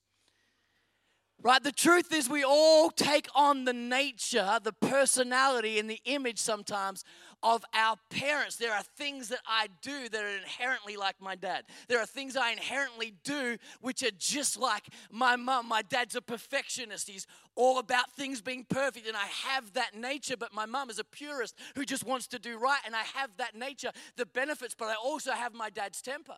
Right? 1.43 1.63
The 1.63 1.73
truth 1.73 2.13
is, 2.13 2.29
we 2.29 2.45
all 2.45 2.91
take 2.91 3.27
on 3.35 3.65
the 3.65 3.73
nature, 3.73 4.59
the 4.63 4.75
personality, 4.75 5.79
and 5.79 5.89
the 5.89 6.01
image 6.05 6.39
sometimes 6.39 7.03
of 7.43 7.65
our 7.73 7.97
parents. 8.11 8.57
There 8.57 8.75
are 8.75 8.83
things 8.83 9.29
that 9.29 9.41
I 9.47 9.69
do 9.81 10.11
that 10.11 10.23
are 10.23 10.37
inherently 10.37 10.99
like 10.99 11.17
my 11.19 11.37
dad. 11.37 11.65
There 11.89 11.99
are 11.99 12.05
things 12.05 12.37
I 12.37 12.51
inherently 12.51 13.15
do 13.25 13.57
which 13.81 14.03
are 14.03 14.11
just 14.19 14.59
like 14.59 14.85
my 15.11 15.37
mom. 15.37 15.67
My 15.67 15.81
dad's 15.81 16.15
a 16.15 16.21
perfectionist. 16.21 17.09
He's 17.09 17.26
all 17.55 17.79
about 17.79 18.12
things 18.12 18.43
being 18.43 18.67
perfect, 18.69 19.09
and 19.09 19.17
I 19.17 19.26
have 19.49 19.73
that 19.73 19.97
nature. 19.97 20.37
But 20.37 20.53
my 20.53 20.67
mom 20.67 20.91
is 20.91 20.99
a 20.99 21.05
purist 21.05 21.57
who 21.75 21.87
just 21.87 22.05
wants 22.05 22.26
to 22.29 22.38
do 22.38 22.59
right, 22.59 22.81
and 22.85 22.95
I 22.95 23.05
have 23.14 23.31
that 23.38 23.55
nature, 23.55 23.93
the 24.17 24.26
benefits, 24.26 24.75
but 24.79 24.88
I 24.88 24.95
also 24.95 25.33
have 25.33 25.55
my 25.55 25.71
dad's 25.71 26.03
temper. 26.03 26.37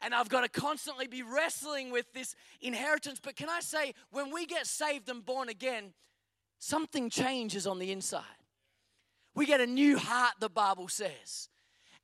And 0.00 0.14
I've 0.14 0.28
got 0.28 0.42
to 0.42 0.48
constantly 0.48 1.06
be 1.08 1.22
wrestling 1.22 1.90
with 1.90 2.12
this 2.12 2.34
inheritance. 2.60 3.20
But 3.22 3.36
can 3.36 3.48
I 3.48 3.60
say, 3.60 3.94
when 4.10 4.32
we 4.32 4.46
get 4.46 4.66
saved 4.66 5.08
and 5.08 5.24
born 5.24 5.48
again, 5.48 5.92
something 6.58 7.10
changes 7.10 7.66
on 7.66 7.78
the 7.78 7.90
inside. 7.90 8.22
We 9.34 9.46
get 9.46 9.60
a 9.60 9.66
new 9.66 9.98
heart, 9.98 10.34
the 10.40 10.48
Bible 10.48 10.88
says. 10.88 11.48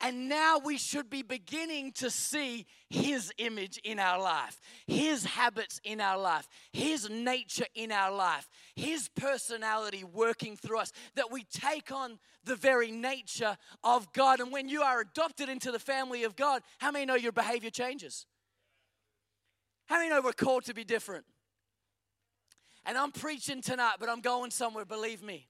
And 0.05 0.29
now 0.29 0.59
we 0.63 0.77
should 0.77 1.09
be 1.09 1.23
beginning 1.23 1.93
to 1.93 2.11
see 2.11 2.67
His 2.91 3.33
image 3.39 3.81
in 3.85 3.99
our 3.99 4.21
life, 4.21 4.61
His 4.87 5.25
habits 5.25 5.81
in 5.83 5.99
our 5.99 6.19
life, 6.19 6.47
His 6.75 7.09
nature 7.09 7.65
in 7.75 7.91
our 7.91 8.15
life, 8.15 8.47
His 8.77 9.09
personality 9.09 10.05
working 10.05 10.59
through 10.59 10.81
us, 10.81 10.93
that 11.15 11.33
we 11.33 11.45
take 11.45 11.91
on 11.91 12.19
the 12.45 12.55
very 12.55 12.91
nature 12.91 13.57
of 13.83 14.13
God. 14.13 14.41
And 14.41 14.53
when 14.53 14.69
you 14.69 14.83
are 14.83 15.01
adopted 15.01 15.49
into 15.49 15.73
the 15.73 15.79
family 15.79 16.25
of 16.25 16.37
God, 16.37 16.61
how 16.77 16.91
many 16.91 17.07
know 17.07 17.15
your 17.15 17.33
behavior 17.33 17.71
changes? 17.71 18.27
How 19.87 19.97
many 19.97 20.11
know 20.11 20.21
we're 20.21 20.33
called 20.33 20.67
to 20.67 20.75
be 20.75 20.85
different? 20.85 21.25
And 22.85 22.99
I'm 22.99 23.11
preaching 23.11 23.63
tonight, 23.63 23.95
but 23.99 24.11
I'm 24.11 24.21
going 24.21 24.51
somewhere, 24.51 24.85
believe 24.85 25.23
me. 25.23 25.49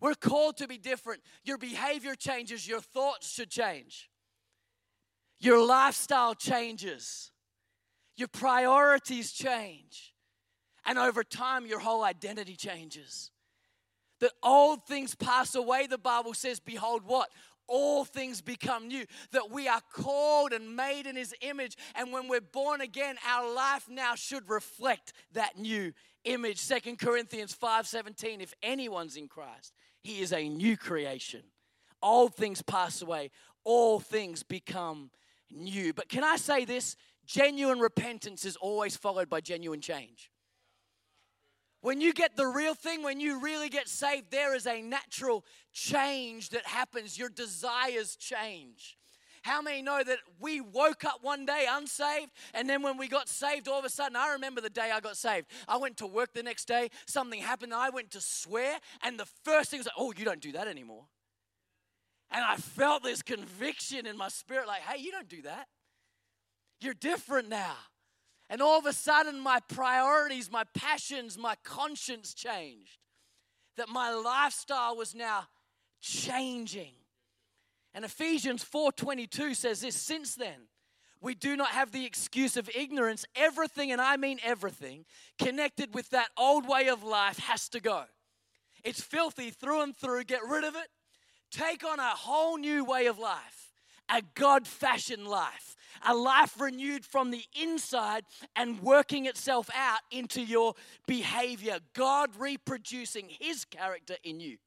We're 0.00 0.14
called 0.14 0.56
to 0.58 0.68
be 0.68 0.78
different. 0.78 1.22
Your 1.44 1.58
behavior 1.58 2.14
changes, 2.14 2.66
your 2.66 2.80
thoughts 2.80 3.32
should 3.32 3.50
change. 3.50 4.10
Your 5.38 5.64
lifestyle 5.64 6.34
changes. 6.34 7.30
Your 8.16 8.28
priorities 8.28 9.32
change. 9.32 10.14
And 10.86 10.98
over 10.98 11.22
time, 11.22 11.66
your 11.66 11.78
whole 11.78 12.02
identity 12.02 12.56
changes. 12.56 13.30
That 14.20 14.32
old 14.42 14.86
things 14.86 15.14
pass 15.14 15.54
away, 15.54 15.86
the 15.86 15.98
Bible 15.98 16.34
says, 16.34 16.60
behold, 16.60 17.02
what? 17.06 17.30
all 17.70 18.04
things 18.04 18.42
become 18.42 18.88
new. 18.88 19.06
That 19.30 19.50
we 19.50 19.68
are 19.68 19.80
called 19.92 20.52
and 20.52 20.76
made 20.76 21.06
in 21.06 21.16
His 21.16 21.34
image. 21.40 21.76
And 21.94 22.12
when 22.12 22.28
we're 22.28 22.40
born 22.40 22.82
again, 22.82 23.16
our 23.26 23.54
life 23.54 23.86
now 23.88 24.16
should 24.16 24.50
reflect 24.50 25.12
that 25.32 25.56
new 25.56 25.92
image. 26.24 26.58
Second 26.58 26.98
Corinthians 26.98 27.54
5:17. 27.56 28.42
If 28.42 28.52
anyone's 28.62 29.16
in 29.16 29.28
Christ, 29.28 29.72
he 30.02 30.20
is 30.20 30.32
a 30.32 30.48
new 30.48 30.76
creation. 30.76 31.42
Old 32.02 32.34
things 32.34 32.62
pass 32.62 33.02
away, 33.02 33.30
all 33.64 34.00
things 34.00 34.42
become 34.42 35.10
new. 35.50 35.92
But 35.92 36.08
can 36.08 36.24
I 36.24 36.36
say 36.36 36.64
this? 36.64 36.96
genuine 37.30 37.78
repentance 37.78 38.44
is 38.44 38.56
always 38.56 38.96
followed 38.96 39.28
by 39.28 39.40
genuine 39.40 39.80
change. 39.80 40.30
When 41.80 42.00
you 42.00 42.12
get 42.12 42.36
the 42.36 42.46
real 42.46 42.74
thing, 42.74 43.02
when 43.02 43.20
you 43.20 43.40
really 43.40 43.68
get 43.68 43.88
saved, 43.88 44.30
there 44.30 44.54
is 44.54 44.66
a 44.66 44.82
natural 44.82 45.44
change 45.72 46.50
that 46.50 46.66
happens. 46.66 47.16
Your 47.16 47.30
desires 47.30 48.16
change. 48.16 48.98
How 49.42 49.62
many 49.62 49.80
know 49.80 50.02
that 50.04 50.18
we 50.38 50.60
woke 50.60 51.04
up 51.04 51.20
one 51.22 51.46
day 51.46 51.66
unsaved, 51.70 52.30
and 52.52 52.68
then 52.68 52.82
when 52.82 52.98
we 52.98 53.08
got 53.08 53.28
saved, 53.28 53.68
all 53.68 53.78
of 53.78 53.84
a 53.84 53.90
sudden, 53.90 54.16
I 54.16 54.32
remember 54.32 54.60
the 54.60 54.70
day 54.70 54.90
I 54.92 55.00
got 55.00 55.16
saved. 55.16 55.46
I 55.66 55.78
went 55.78 55.96
to 55.98 56.06
work 56.06 56.34
the 56.34 56.42
next 56.42 56.66
day, 56.66 56.90
something 57.06 57.40
happened, 57.40 57.72
I 57.72 57.90
went 57.90 58.10
to 58.12 58.20
swear, 58.20 58.78
and 59.02 59.18
the 59.18 59.26
first 59.44 59.70
thing 59.70 59.78
was 59.78 59.86
like, 59.86 59.94
oh, 59.96 60.12
you 60.16 60.24
don't 60.24 60.40
do 60.40 60.52
that 60.52 60.68
anymore. 60.68 61.04
And 62.30 62.44
I 62.44 62.56
felt 62.56 63.02
this 63.02 63.22
conviction 63.22 64.06
in 64.06 64.16
my 64.16 64.28
spirit 64.28 64.66
like, 64.68 64.82
hey, 64.82 65.02
you 65.02 65.10
don't 65.10 65.28
do 65.28 65.42
that. 65.42 65.66
You're 66.80 66.94
different 66.94 67.48
now. 67.48 67.74
And 68.48 68.60
all 68.60 68.78
of 68.78 68.86
a 68.86 68.92
sudden, 68.92 69.40
my 69.40 69.60
priorities, 69.68 70.50
my 70.50 70.64
passions, 70.74 71.38
my 71.38 71.54
conscience 71.64 72.34
changed. 72.34 72.98
That 73.76 73.88
my 73.88 74.12
lifestyle 74.12 74.96
was 74.96 75.14
now 75.14 75.46
changing. 76.00 76.92
And 77.94 78.04
Ephesians 78.04 78.64
4:22 78.64 79.54
says 79.56 79.80
this, 79.80 79.96
since 79.96 80.34
then 80.34 80.68
we 81.20 81.34
do 81.34 81.56
not 81.56 81.68
have 81.70 81.92
the 81.92 82.06
excuse 82.06 82.56
of 82.56 82.70
ignorance. 82.74 83.26
Everything, 83.36 83.92
and 83.92 84.00
I 84.00 84.16
mean 84.16 84.38
everything, 84.42 85.04
connected 85.38 85.94
with 85.94 86.10
that 86.10 86.30
old 86.36 86.66
way 86.66 86.88
of 86.88 87.02
life 87.02 87.38
has 87.38 87.68
to 87.70 87.80
go. 87.80 88.04
It's 88.84 89.02
filthy 89.02 89.50
through 89.50 89.82
and 89.82 89.96
through. 89.96 90.24
Get 90.24 90.40
rid 90.48 90.64
of 90.64 90.74
it. 90.74 90.88
Take 91.50 91.84
on 91.84 91.98
a 91.98 92.10
whole 92.10 92.56
new 92.56 92.84
way 92.84 93.06
of 93.06 93.18
life, 93.18 93.72
a 94.08 94.22
God 94.34 94.66
fashioned 94.66 95.26
life, 95.26 95.76
a 96.06 96.14
life 96.14 96.58
renewed 96.60 97.04
from 97.04 97.30
the 97.30 97.44
inside 97.60 98.24
and 98.54 98.80
working 98.80 99.26
itself 99.26 99.68
out 99.74 100.00
into 100.10 100.40
your 100.40 100.74
behavior. 101.06 101.80
God 101.92 102.30
reproducing 102.38 103.28
His 103.40 103.64
character 103.64 104.14
in 104.22 104.40
you. 104.40 104.58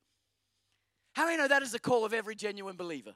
How 1.13 1.25
many 1.25 1.38
know 1.38 1.48
that 1.48 1.62
is 1.62 1.72
the 1.72 1.79
call 1.79 2.05
of 2.05 2.13
every 2.13 2.36
genuine 2.36 2.75
believer? 2.75 3.13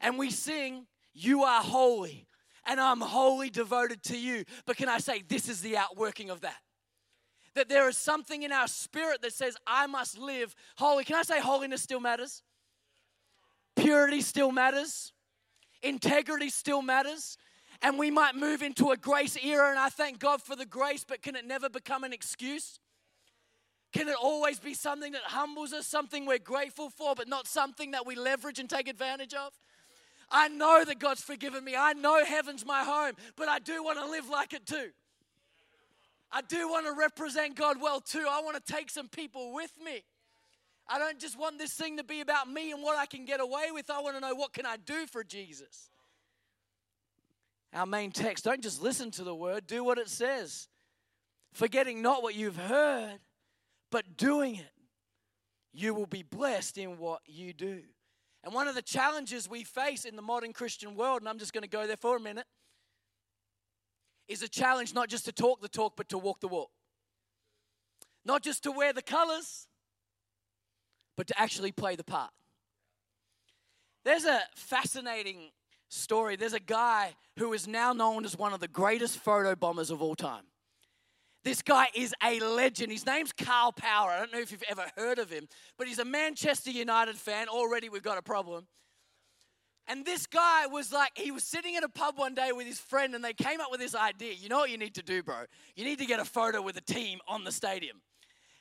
And 0.00 0.18
we 0.18 0.30
sing, 0.30 0.86
You 1.14 1.44
are 1.44 1.62
holy, 1.62 2.26
and 2.66 2.80
I'm 2.80 3.00
wholly 3.00 3.48
devoted 3.48 4.02
to 4.04 4.18
you. 4.18 4.44
But 4.66 4.76
can 4.76 4.88
I 4.88 4.98
say, 4.98 5.22
this 5.26 5.48
is 5.48 5.60
the 5.60 5.76
outworking 5.76 6.30
of 6.30 6.40
that? 6.42 6.56
That 7.54 7.68
there 7.68 7.88
is 7.88 7.96
something 7.96 8.42
in 8.42 8.52
our 8.52 8.68
spirit 8.68 9.22
that 9.22 9.32
says, 9.32 9.56
I 9.66 9.86
must 9.86 10.18
live 10.18 10.54
holy. 10.76 11.04
Can 11.04 11.16
I 11.16 11.22
say, 11.22 11.40
holiness 11.40 11.82
still 11.82 12.00
matters? 12.00 12.42
Purity 13.76 14.20
still 14.20 14.52
matters. 14.52 15.12
Integrity 15.82 16.50
still 16.50 16.82
matters. 16.82 17.38
And 17.82 17.98
we 17.98 18.10
might 18.10 18.34
move 18.34 18.62
into 18.62 18.90
a 18.90 18.96
grace 18.96 19.36
era, 19.42 19.70
and 19.70 19.78
I 19.78 19.90
thank 19.90 20.18
God 20.18 20.42
for 20.42 20.56
the 20.56 20.66
grace, 20.66 21.04
but 21.06 21.22
can 21.22 21.36
it 21.36 21.46
never 21.46 21.68
become 21.68 22.04
an 22.04 22.12
excuse? 22.12 22.80
Can 23.96 24.08
it 24.08 24.16
always 24.20 24.58
be 24.58 24.74
something 24.74 25.12
that 25.12 25.22
humbles 25.22 25.72
us, 25.72 25.86
something 25.86 26.26
we're 26.26 26.38
grateful 26.38 26.90
for, 26.90 27.14
but 27.14 27.28
not 27.28 27.46
something 27.46 27.92
that 27.92 28.04
we 28.04 28.14
leverage 28.14 28.58
and 28.58 28.68
take 28.68 28.88
advantage 28.88 29.32
of? 29.32 29.54
I 30.30 30.48
know 30.48 30.84
that 30.84 30.98
God's 30.98 31.22
forgiven 31.22 31.64
me. 31.64 31.74
I 31.74 31.94
know 31.94 32.22
heaven's 32.22 32.66
my 32.66 32.84
home, 32.84 33.14
but 33.36 33.48
I 33.48 33.58
do 33.58 33.82
want 33.82 33.98
to 33.98 34.04
live 34.10 34.28
like 34.28 34.52
it 34.52 34.66
too. 34.66 34.90
I 36.30 36.42
do 36.42 36.68
want 36.68 36.84
to 36.84 36.92
represent 36.92 37.56
God 37.56 37.80
well 37.80 38.00
too. 38.00 38.26
I 38.30 38.42
want 38.42 38.62
to 38.62 38.72
take 38.72 38.90
some 38.90 39.08
people 39.08 39.54
with 39.54 39.72
me. 39.82 40.02
I 40.86 40.98
don't 40.98 41.18
just 41.18 41.38
want 41.38 41.58
this 41.58 41.72
thing 41.72 41.96
to 41.96 42.04
be 42.04 42.20
about 42.20 42.50
me 42.50 42.72
and 42.72 42.82
what 42.82 42.98
I 42.98 43.06
can 43.06 43.24
get 43.24 43.40
away 43.40 43.68
with. 43.72 43.88
I 43.88 44.02
want 44.02 44.16
to 44.16 44.20
know 44.20 44.34
what 44.34 44.52
can 44.52 44.66
I 44.66 44.76
do 44.76 45.06
for 45.06 45.24
Jesus. 45.24 45.88
Our 47.72 47.86
main 47.86 48.10
text, 48.10 48.44
don't 48.44 48.62
just 48.62 48.82
listen 48.82 49.10
to 49.12 49.24
the 49.24 49.34
word, 49.34 49.66
do 49.66 49.82
what 49.82 49.96
it 49.96 50.10
says. 50.10 50.68
Forgetting 51.54 52.02
not 52.02 52.22
what 52.22 52.34
you've 52.34 52.56
heard, 52.56 53.20
but 53.90 54.16
doing 54.16 54.56
it, 54.56 54.72
you 55.72 55.94
will 55.94 56.06
be 56.06 56.22
blessed 56.22 56.78
in 56.78 56.98
what 56.98 57.20
you 57.26 57.52
do. 57.52 57.82
And 58.42 58.54
one 58.54 58.68
of 58.68 58.74
the 58.74 58.82
challenges 58.82 59.48
we 59.48 59.64
face 59.64 60.04
in 60.04 60.16
the 60.16 60.22
modern 60.22 60.52
Christian 60.52 60.94
world, 60.94 61.20
and 61.20 61.28
I'm 61.28 61.38
just 61.38 61.52
going 61.52 61.62
to 61.62 61.68
go 61.68 61.86
there 61.86 61.96
for 61.96 62.16
a 62.16 62.20
minute, 62.20 62.46
is 64.28 64.42
a 64.42 64.48
challenge 64.48 64.94
not 64.94 65.08
just 65.08 65.24
to 65.26 65.32
talk 65.32 65.60
the 65.60 65.68
talk, 65.68 65.94
but 65.96 66.08
to 66.10 66.18
walk 66.18 66.40
the 66.40 66.48
walk. 66.48 66.70
Not 68.24 68.42
just 68.42 68.62
to 68.64 68.72
wear 68.72 68.92
the 68.92 69.02
colors, 69.02 69.68
but 71.16 71.26
to 71.28 71.40
actually 71.40 71.72
play 71.72 71.96
the 71.96 72.04
part. 72.04 72.30
There's 74.04 74.24
a 74.24 74.40
fascinating 74.54 75.50
story. 75.88 76.36
There's 76.36 76.52
a 76.52 76.60
guy 76.60 77.14
who 77.38 77.52
is 77.52 77.66
now 77.66 77.92
known 77.92 78.24
as 78.24 78.36
one 78.36 78.52
of 78.52 78.60
the 78.60 78.68
greatest 78.68 79.18
photo 79.18 79.54
bombers 79.54 79.90
of 79.90 80.00
all 80.02 80.14
time. 80.14 80.44
This 81.46 81.62
guy 81.62 81.86
is 81.94 82.12
a 82.24 82.40
legend. 82.40 82.90
His 82.90 83.06
name's 83.06 83.32
Karl 83.32 83.70
Power. 83.70 84.10
I 84.10 84.18
don't 84.18 84.32
know 84.32 84.40
if 84.40 84.50
you've 84.50 84.64
ever 84.68 84.84
heard 84.96 85.20
of 85.20 85.30
him, 85.30 85.46
but 85.78 85.86
he's 85.86 86.00
a 86.00 86.04
Manchester 86.04 86.72
United 86.72 87.14
fan. 87.14 87.46
Already 87.46 87.88
we've 87.88 88.02
got 88.02 88.18
a 88.18 88.22
problem. 88.22 88.66
And 89.86 90.04
this 90.04 90.26
guy 90.26 90.66
was 90.66 90.90
like, 90.90 91.12
he 91.14 91.30
was 91.30 91.44
sitting 91.44 91.76
in 91.76 91.84
a 91.84 91.88
pub 91.88 92.18
one 92.18 92.34
day 92.34 92.50
with 92.50 92.66
his 92.66 92.80
friend, 92.80 93.14
and 93.14 93.24
they 93.24 93.32
came 93.32 93.60
up 93.60 93.70
with 93.70 93.78
this 93.78 93.94
idea. 93.94 94.32
You 94.32 94.48
know 94.48 94.58
what 94.58 94.70
you 94.70 94.76
need 94.76 94.96
to 94.96 95.04
do, 95.04 95.22
bro? 95.22 95.44
You 95.76 95.84
need 95.84 96.00
to 96.00 96.06
get 96.06 96.18
a 96.18 96.24
photo 96.24 96.60
with 96.60 96.76
a 96.78 96.80
team 96.80 97.20
on 97.28 97.44
the 97.44 97.52
stadium. 97.52 98.02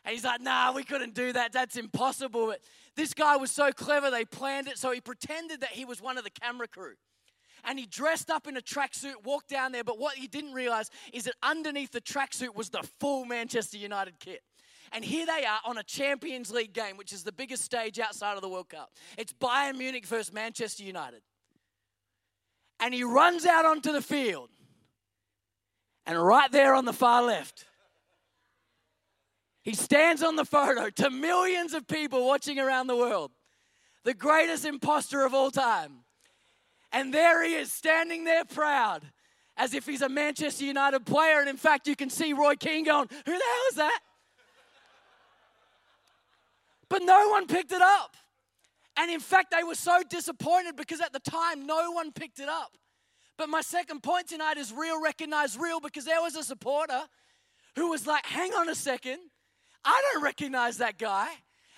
And 0.03 0.13
he's 0.13 0.23
like, 0.23 0.41
nah, 0.41 0.71
we 0.71 0.83
couldn't 0.83 1.15
do 1.15 1.33
that. 1.33 1.53
That's 1.53 1.77
impossible. 1.77 2.45
But 2.45 2.59
this 2.95 3.15
guy 3.15 3.35
was 3.35 3.49
so 3.49 3.71
clever, 3.71 4.11
they 4.11 4.25
planned 4.25 4.67
it. 4.67 4.77
So 4.77 4.91
he 4.91 5.01
pretended 5.01 5.61
that 5.61 5.71
he 5.71 5.85
was 5.85 6.03
one 6.03 6.19
of 6.19 6.23
the 6.23 6.29
camera 6.29 6.67
crew 6.67 6.93
and 7.65 7.79
he 7.79 7.85
dressed 7.85 8.29
up 8.29 8.47
in 8.47 8.57
a 8.57 8.61
tracksuit, 8.61 9.23
walked 9.23 9.49
down 9.49 9.71
there. 9.71 9.83
But 9.83 9.99
what 9.99 10.15
he 10.15 10.27
didn't 10.27 10.53
realize 10.53 10.89
is 11.11 11.23
that 11.25 11.33
underneath 11.43 11.91
the 11.91 12.01
tracksuit 12.01 12.55
was 12.55 12.69
the 12.69 12.83
full 12.99 13.25
Manchester 13.25 13.77
United 13.77 14.19
kit. 14.19 14.41
And 14.91 15.03
here 15.03 15.25
they 15.25 15.45
are 15.45 15.59
on 15.65 15.77
a 15.77 15.83
Champions 15.83 16.51
League 16.51 16.73
game, 16.73 16.95
which 16.95 17.11
is 17.11 17.23
the 17.23 17.31
biggest 17.31 17.63
stage 17.63 17.99
outside 17.99 18.35
of 18.35 18.41
the 18.41 18.49
World 18.49 18.69
Cup. 18.69 18.91
It's 19.17 19.33
Bayern 19.33 19.77
Munich 19.77 20.05
versus 20.05 20.31
Manchester 20.31 20.83
United. 20.83 21.21
And 22.79 22.93
he 22.93 23.03
runs 23.03 23.45
out 23.45 23.65
onto 23.65 23.91
the 23.91 24.01
field. 24.01 24.49
And 26.05 26.23
right 26.23 26.51
there 26.51 26.75
on 26.75 26.85
the 26.85 26.93
far 26.93 27.23
left, 27.23 27.65
he 29.63 29.73
stands 29.73 30.21
on 30.21 30.35
the 30.35 30.45
photo 30.45 30.91
to 30.91 31.09
millions 31.09 31.73
of 31.73 31.87
people 31.87 32.27
watching 32.27 32.59
around 32.59 32.85
the 32.85 32.95
world. 32.95 33.31
The 34.03 34.13
greatest 34.13 34.65
imposter 34.65 35.25
of 35.25 35.33
all 35.33 35.49
time. 35.49 36.04
And 36.91 37.13
there 37.13 37.43
he 37.43 37.55
is, 37.55 37.71
standing 37.71 38.23
there 38.23 38.45
proud, 38.45 39.03
as 39.57 39.73
if 39.73 39.85
he's 39.85 40.01
a 40.01 40.09
Manchester 40.09 40.65
United 40.65 41.05
player. 41.05 41.39
And 41.39 41.49
in 41.49 41.57
fact, 41.57 41.87
you 41.87 41.95
can 41.95 42.09
see 42.09 42.33
Roy 42.33 42.55
Keane 42.55 42.85
going, 42.85 43.07
Who 43.09 43.31
the 43.31 43.31
hell 43.31 43.65
is 43.69 43.75
that? 43.75 43.99
But 46.89 47.01
no 47.01 47.29
one 47.29 47.47
picked 47.47 47.71
it 47.71 47.81
up. 47.81 48.15
And 48.97 49.11
in 49.11 49.19
fact, 49.19 49.53
they 49.55 49.63
were 49.63 49.75
so 49.75 50.01
disappointed 50.09 50.75
because 50.75 51.01
at 51.01 51.11
the 51.11 51.19
time, 51.19 51.65
no 51.65 51.91
one 51.91 52.11
picked 52.11 52.39
it 52.39 52.47
up. 52.47 52.77
But 53.37 53.49
my 53.49 53.61
second 53.61 54.01
point 54.01 54.29
tonight 54.29 54.57
is 54.57 54.71
real, 54.71 55.01
recognize 55.01 55.57
real, 55.57 55.81
because 55.81 56.05
there 56.05 56.21
was 56.21 56.35
a 56.35 56.43
supporter 56.43 57.01
who 57.75 57.89
was 57.89 58.07
like, 58.07 58.25
Hang 58.25 58.53
on 58.53 58.69
a 58.69 58.75
second, 58.75 59.19
I 59.83 60.01
don't 60.13 60.23
recognize 60.23 60.77
that 60.77 60.97
guy. 60.97 61.27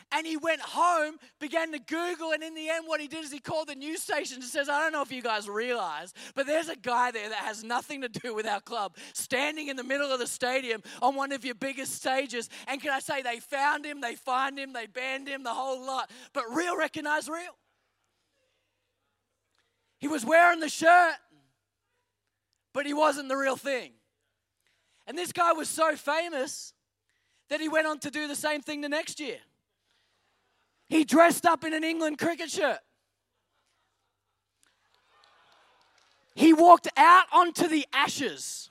And 0.10 0.26
he 0.26 0.38
went 0.38 0.62
home, 0.62 1.18
began 1.40 1.74
to 1.74 1.80
Google, 1.80 2.32
and 2.32 2.42
in 2.42 2.56
the 2.56 2.70
end, 2.70 2.86
what 2.88 3.02
he 3.02 3.10
did 3.10 3.26
is 3.26 3.32
he 3.32 3.40
called 3.40 3.68
the 3.68 3.76
news 3.76 4.02
station 4.02 4.36
and 4.36 4.44
says, 4.46 4.70
I 4.70 4.80
don't 4.80 4.94
know 4.94 5.02
if 5.02 5.12
you 5.12 5.22
guys 5.22 5.50
realize, 5.50 6.14
but 6.34 6.48
there's 6.48 6.70
a 6.70 6.78
guy 6.78 7.12
there 7.12 7.28
that 7.28 7.40
has 7.40 7.62
nothing 7.62 8.00
to 8.02 8.08
do 8.08 8.34
with 8.34 8.48
our 8.48 8.62
club, 8.62 8.96
standing 9.12 9.68
in 9.68 9.76
the 9.76 9.84
middle 9.84 10.10
of 10.10 10.20
the 10.20 10.28
stadium 10.28 10.82
on 11.02 11.16
one 11.16 11.34
of 11.34 11.44
your 11.44 11.56
biggest 11.56 11.94
stages. 11.94 12.50
And 12.68 12.82
can 12.82 12.92
I 12.92 13.00
say, 13.00 13.22
they 13.22 13.42
found 13.42 13.86
him, 13.86 14.00
they 14.00 14.16
find 14.16 14.58
him, 14.58 14.72
they 14.72 14.88
banned 14.88 15.28
him, 15.28 15.44
the 15.44 15.54
whole 15.54 15.86
lot. 15.86 16.10
But 16.32 16.46
real 16.54 16.78
recognize 16.78 17.28
real. 17.28 17.58
He 20.00 20.08
was 20.08 20.26
wearing 20.26 20.62
the 20.62 20.70
shirt, 20.70 21.16
but 22.74 22.86
he 22.86 22.94
wasn't 22.94 23.28
the 23.28 23.36
real 23.36 23.58
thing. 23.58 23.92
And 25.06 25.18
this 25.18 25.34
guy 25.34 25.52
was 25.52 25.68
so 25.68 25.98
famous 25.98 26.74
that 27.50 27.60
he 27.60 27.68
went 27.68 27.88
on 27.88 28.00
to 28.00 28.10
do 28.10 28.28
the 28.28 28.36
same 28.36 28.62
thing 28.62 28.80
the 28.80 28.90
next 28.90 29.20
year. 29.20 29.40
He 30.90 31.04
dressed 31.04 31.46
up 31.46 31.64
in 31.64 31.74
an 31.74 31.84
England 31.84 32.18
cricket 32.18 32.50
shirt. 32.50 32.80
He 36.36 36.54
walked 36.54 36.88
out 36.96 37.26
onto 37.34 37.68
the 37.68 37.86
ashes 37.92 38.70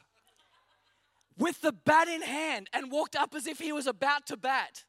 with 1.37 1.61
the 1.61 1.73
bat 1.73 2.09
in 2.09 2.23
hand 2.23 2.71
and 2.73 2.91
walked 2.91 3.17
up 3.17 3.35
as 3.35 3.47
if 3.47 3.59
he 3.59 3.73
was 3.73 3.87
about 3.87 4.27
to 4.29 4.37
bat. 4.37 4.85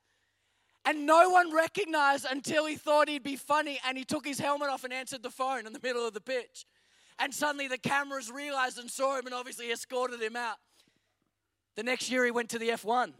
And 0.85 1.05
no 1.05 1.29
one 1.29 1.53
recognized 1.53 2.25
until 2.29 2.65
he 2.65 2.75
thought 2.75 3.09
he'd 3.09 3.23
be 3.23 3.35
funny 3.35 3.79
and 3.85 3.97
he 3.97 4.05
took 4.05 4.25
his 4.25 4.39
helmet 4.39 4.69
off 4.69 4.83
and 4.83 4.93
answered 4.93 5.23
the 5.23 5.29
phone 5.29 5.65
in 5.65 5.73
the 5.73 5.81
middle 5.81 6.07
of 6.07 6.13
the 6.13 6.21
pitch. 6.21 6.65
And 7.19 7.33
suddenly 7.33 7.67
the 7.67 7.77
cameras 7.77 8.31
realized 8.31 8.77
and 8.77 8.89
saw 8.89 9.17
him 9.17 9.25
and 9.25 9.33
obviously 9.33 9.71
escorted 9.71 10.21
him 10.21 10.35
out. 10.35 10.57
The 11.75 11.83
next 11.83 12.09
year 12.09 12.23
he 12.25 12.31
went 12.31 12.49
to 12.49 12.59
the 12.59 12.69
F1. 12.69 13.13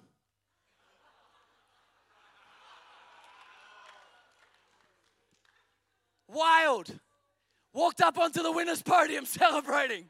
Wild. 6.28 7.00
Walked 7.74 8.02
up 8.02 8.18
onto 8.18 8.42
the 8.42 8.52
winner's 8.52 8.82
podium 8.82 9.26
celebrating. 9.42 10.10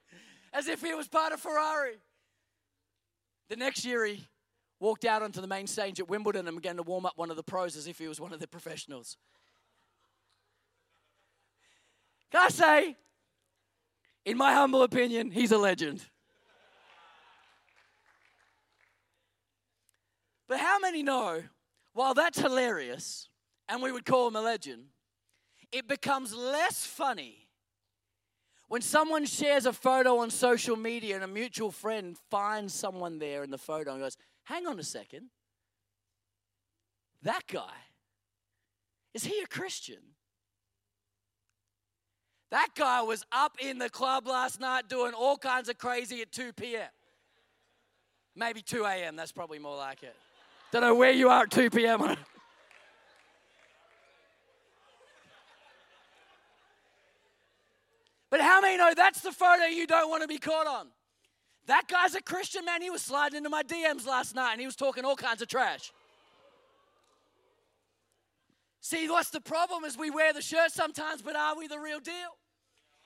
as 0.54 0.68
if 0.68 0.82
he 0.82 0.94
was 0.94 1.08
part 1.08 1.34
of 1.34 1.40
Ferrari. 1.40 1.98
The 3.50 3.56
next 3.56 3.86
year, 3.86 4.06
he 4.06 4.26
walked 4.80 5.06
out 5.06 5.22
onto 5.22 5.42
the 5.42 5.48
main 5.48 5.68
stage 5.68 6.00
at 6.00 6.10
Wimbledon 6.10 6.48
and 6.48 6.56
began 6.58 6.78
to 6.78 6.84
warm 6.84 7.06
up 7.06 7.14
one 7.16 7.30
of 7.30 7.36
the 7.36 7.44
pros 7.44 7.76
as 7.76 7.88
if 7.88 7.98
he 7.98 8.08
was 8.08 8.20
one 8.20 8.34
of 8.34 8.40
the 8.40 8.48
professionals. 8.48 9.18
Can 12.32 12.42
I 12.44 12.50
say, 12.50 12.96
in 14.26 14.38
my 14.38 14.54
humble 14.54 14.84
opinion, 14.84 15.32
he's 15.32 15.52
a 15.52 15.58
legend. 15.58 16.06
But 20.48 20.60
how 20.60 20.80
many 20.80 21.04
know, 21.04 21.44
while 21.94 22.14
that's 22.14 22.40
hilarious, 22.40 23.30
and 23.68 23.82
we 23.82 23.92
would 23.92 24.06
call 24.06 24.28
him 24.28 24.36
a 24.36 24.42
legend, 24.42 24.86
it 25.72 25.88
becomes 25.88 26.34
less 26.34 26.86
funny 26.86 27.48
when 28.68 28.82
someone 28.82 29.26
shares 29.26 29.66
a 29.66 29.74
photo 29.74 30.18
on 30.20 30.30
social 30.30 30.76
media 30.76 31.16
and 31.16 31.24
a 31.24 31.28
mutual 31.28 31.72
friend 31.72 32.18
finds 32.30 32.74
someone 32.74 33.20
there 33.20 33.44
in 33.44 33.52
the 33.52 33.58
photo 33.58 33.92
and 33.92 34.02
goes, 34.02 34.18
hang 34.44 34.68
on 34.68 34.78
a 34.80 34.84
second, 34.84 35.30
that 37.24 37.44
guy, 37.52 37.74
is 39.14 39.24
he 39.24 39.40
a 39.42 39.48
Christian? 39.48 40.00
That 42.52 42.70
guy 42.76 43.02
was 43.02 43.26
up 43.32 43.58
in 43.60 43.78
the 43.78 43.90
club 43.90 44.28
last 44.28 44.60
night 44.60 44.88
doing 44.88 45.14
all 45.14 45.38
kinds 45.38 45.70
of 45.70 45.78
crazy 45.78 46.22
at 46.22 46.32
2 46.32 46.54
p.m. 46.54 46.88
Maybe 48.36 48.62
2 48.62 48.86
a.m., 48.86 49.16
that's 49.16 49.32
probably 49.32 49.60
more 49.60 49.76
like 49.76 50.04
it. 50.04 50.16
Don't 50.72 50.82
know 50.82 50.96
where 50.96 51.12
you 51.12 51.30
are 51.30 51.44
at 51.44 51.52
2 51.52 51.70
p.m. 51.70 52.16
But 58.30 58.42
how 58.42 58.62
many 58.62 58.78
know 58.78 58.94
that's 58.96 59.22
the 59.22 59.32
photo 59.32 59.66
you 59.66 59.88
don't 59.88 60.10
want 60.10 60.22
to 60.22 60.28
be 60.28 60.38
caught 60.38 60.68
on? 60.68 60.88
That 61.68 61.88
guy's 61.88 62.16
a 62.16 62.22
Christian, 62.22 62.66
man. 62.66 62.82
He 62.82 62.90
was 62.90 63.02
sliding 63.02 63.38
into 63.38 63.50
my 63.50 63.64
DMs 63.64 64.06
last 64.06 64.36
night 64.36 64.54
and 64.54 64.60
he 64.60 64.66
was 64.66 64.76
talking 64.76 65.06
all 65.06 65.16
kinds 65.16 65.42
of 65.42 65.48
trash. 65.48 65.92
See, 68.80 69.10
what's 69.10 69.32
the 69.32 69.42
problem 69.42 69.84
is 69.84 69.98
we 69.98 70.10
wear 70.10 70.32
the 70.32 70.42
shirt 70.42 70.72
sometimes, 70.72 71.22
but 71.22 71.36
are 71.36 71.58
we 71.58 71.68
the 71.68 71.80
real 71.80 72.00
deal? 72.00 72.14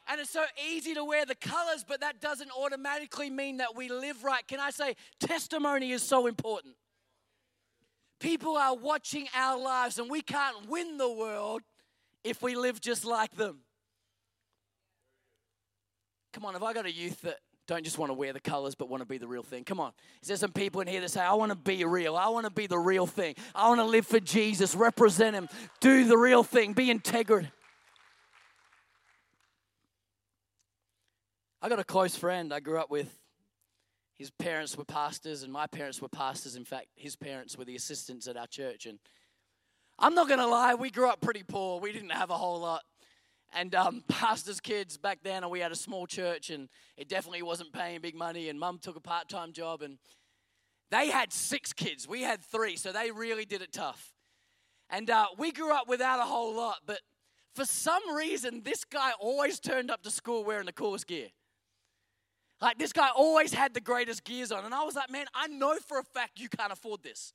And 0.07 0.19
it's 0.19 0.29
so 0.29 0.43
easy 0.69 0.93
to 0.93 1.03
wear 1.03 1.25
the 1.25 1.35
colors, 1.35 1.85
but 1.87 2.01
that 2.01 2.19
doesn't 2.19 2.51
automatically 2.51 3.29
mean 3.29 3.57
that 3.57 3.75
we 3.75 3.89
live 3.89 4.23
right. 4.23 4.47
Can 4.47 4.59
I 4.59 4.71
say 4.71 4.95
testimony 5.19 5.91
is 5.91 6.03
so 6.03 6.27
important? 6.27 6.75
People 8.19 8.57
are 8.57 8.75
watching 8.75 9.27
our 9.33 9.59
lives, 9.59 9.97
and 9.97 10.09
we 10.09 10.21
can't 10.21 10.69
win 10.69 10.97
the 10.97 11.11
world 11.11 11.61
if 12.23 12.43
we 12.43 12.55
live 12.55 12.79
just 12.79 13.05
like 13.05 13.35
them. 13.35 13.59
Come 16.33 16.45
on, 16.45 16.53
have 16.53 16.63
I 16.63 16.73
got 16.73 16.85
a 16.85 16.91
youth 16.91 17.21
that 17.21 17.37
don't 17.67 17.83
just 17.83 17.97
want 17.97 18.09
to 18.09 18.13
wear 18.13 18.33
the 18.33 18.39
colors 18.39 18.75
but 18.75 18.89
want 18.89 19.01
to 19.01 19.05
be 19.05 19.17
the 19.17 19.27
real 19.27 19.43
thing? 19.43 19.63
Come 19.63 19.79
on. 19.79 19.91
Is 20.21 20.27
there 20.27 20.37
some 20.37 20.51
people 20.51 20.81
in 20.81 20.87
here 20.87 21.01
that 21.01 21.09
say, 21.09 21.21
I 21.21 21.33
want 21.33 21.51
to 21.51 21.57
be 21.57 21.83
real. 21.85 22.15
I 22.15 22.27
want 22.29 22.45
to 22.45 22.51
be 22.51 22.67
the 22.67 22.77
real 22.77 23.05
thing. 23.05 23.35
I 23.53 23.67
want 23.67 23.79
to 23.79 23.85
live 23.85 24.07
for 24.07 24.19
Jesus, 24.19 24.75
represent 24.75 25.35
Him, 25.35 25.49
do 25.79 26.05
the 26.05 26.17
real 26.17 26.43
thing, 26.43 26.73
be 26.73 26.89
integrated. 26.89 27.51
I 31.61 31.69
got 31.69 31.79
a 31.79 31.83
close 31.83 32.15
friend 32.15 32.53
I 32.53 32.59
grew 32.59 32.79
up 32.79 32.89
with. 32.89 33.15
His 34.15 34.31
parents 34.31 34.77
were 34.77 34.85
pastors, 34.85 35.43
and 35.43 35.51
my 35.53 35.67
parents 35.67 36.01
were 36.01 36.07
pastors. 36.07 36.55
In 36.55 36.65
fact, 36.65 36.87
his 36.95 37.15
parents 37.15 37.57
were 37.57 37.65
the 37.65 37.75
assistants 37.75 38.27
at 38.27 38.37
our 38.37 38.47
church. 38.47 38.85
And 38.85 38.99
I'm 39.97 40.15
not 40.15 40.27
going 40.27 40.39
to 40.39 40.47
lie, 40.47 40.73
we 40.73 40.89
grew 40.89 41.09
up 41.09 41.21
pretty 41.21 41.43
poor. 41.43 41.79
We 41.79 41.91
didn't 41.91 42.11
have 42.11 42.31
a 42.31 42.37
whole 42.37 42.59
lot 42.59 42.81
and 43.53 43.73
um, 43.75 44.03
pastors' 44.07 44.59
kids 44.59 44.97
back 44.97 45.19
then, 45.23 45.43
and 45.43 45.51
we 45.51 45.59
had 45.59 45.71
a 45.71 45.75
small 45.75 46.07
church, 46.07 46.49
and 46.49 46.69
it 46.97 47.07
definitely 47.07 47.41
wasn't 47.41 47.73
paying 47.73 48.01
big 48.01 48.15
money. 48.15 48.49
And 48.49 48.59
mum 48.59 48.79
took 48.81 48.95
a 48.95 49.01
part 49.01 49.29
time 49.29 49.53
job, 49.53 49.81
and 49.81 49.97
they 50.89 51.09
had 51.09 51.31
six 51.31 51.73
kids. 51.73 52.07
We 52.07 52.21
had 52.21 52.41
three, 52.41 52.75
so 52.75 52.91
they 52.91 53.11
really 53.11 53.45
did 53.45 53.61
it 53.61 53.71
tough. 53.71 54.13
And 54.89 55.09
uh, 55.09 55.27
we 55.37 55.51
grew 55.51 55.73
up 55.73 55.87
without 55.87 56.19
a 56.19 56.25
whole 56.25 56.53
lot, 56.53 56.79
but 56.85 56.99
for 57.55 57.65
some 57.65 58.15
reason, 58.15 58.61
this 58.63 58.83
guy 58.83 59.11
always 59.19 59.59
turned 59.59 59.91
up 59.91 60.03
to 60.03 60.11
school 60.11 60.43
wearing 60.43 60.65
the 60.65 60.73
coolest 60.73 61.07
gear. 61.07 61.27
Like, 62.61 62.77
this 62.77 62.93
guy 62.93 63.09
always 63.15 63.53
had 63.53 63.73
the 63.73 63.81
greatest 63.81 64.23
gears 64.23 64.51
on. 64.51 64.65
And 64.65 64.73
I 64.73 64.83
was 64.83 64.95
like, 64.95 65.09
man, 65.09 65.25
I 65.33 65.47
know 65.47 65.75
for 65.87 65.97
a 65.97 66.03
fact 66.03 66.39
you 66.39 66.47
can't 66.47 66.71
afford 66.71 67.01
this. 67.03 67.33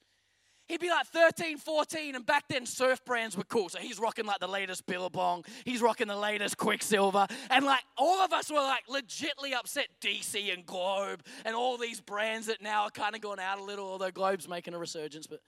He'd 0.69 0.81
be 0.81 0.91
like 0.91 1.07
13, 1.07 1.59
14, 1.59 2.17
and 2.17 2.27
back 2.27 2.45
then 2.49 2.67
surf 2.67 3.05
brands 3.05 3.37
were 3.37 3.45
cool. 3.45 3.69
So 3.69 3.79
he's 3.79 4.01
rocking 4.01 4.27
like 4.27 4.41
the 4.41 4.49
latest 4.49 4.87
Billabong, 4.87 5.45
he's 5.65 5.81
rocking 5.81 6.09
the 6.09 6.17
latest 6.17 6.57
Quiksilver. 6.57 7.27
and 7.51 7.65
like 7.65 7.83
all 7.97 8.21
of 8.25 8.33
us 8.33 8.51
were 8.51 8.57
like 8.57 8.87
legitly 8.89 9.53
upset. 9.55 9.87
DC 10.01 10.53
and 10.53 10.67
Globe 10.67 11.23
and 11.45 11.55
all 11.55 11.79
these 11.79 12.01
brands 12.01 12.47
that 12.47 12.61
now 12.63 12.83
are 12.83 12.91
kind 12.91 13.15
of 13.15 13.21
gone 13.21 13.39
out 13.39 13.59
a 13.59 13.63
little, 13.63 13.89
although 13.89 14.11
Globe's 14.11 14.49
making 14.49 14.75
a 14.75 14.79
resurgence. 14.79 15.27
But 15.27 15.41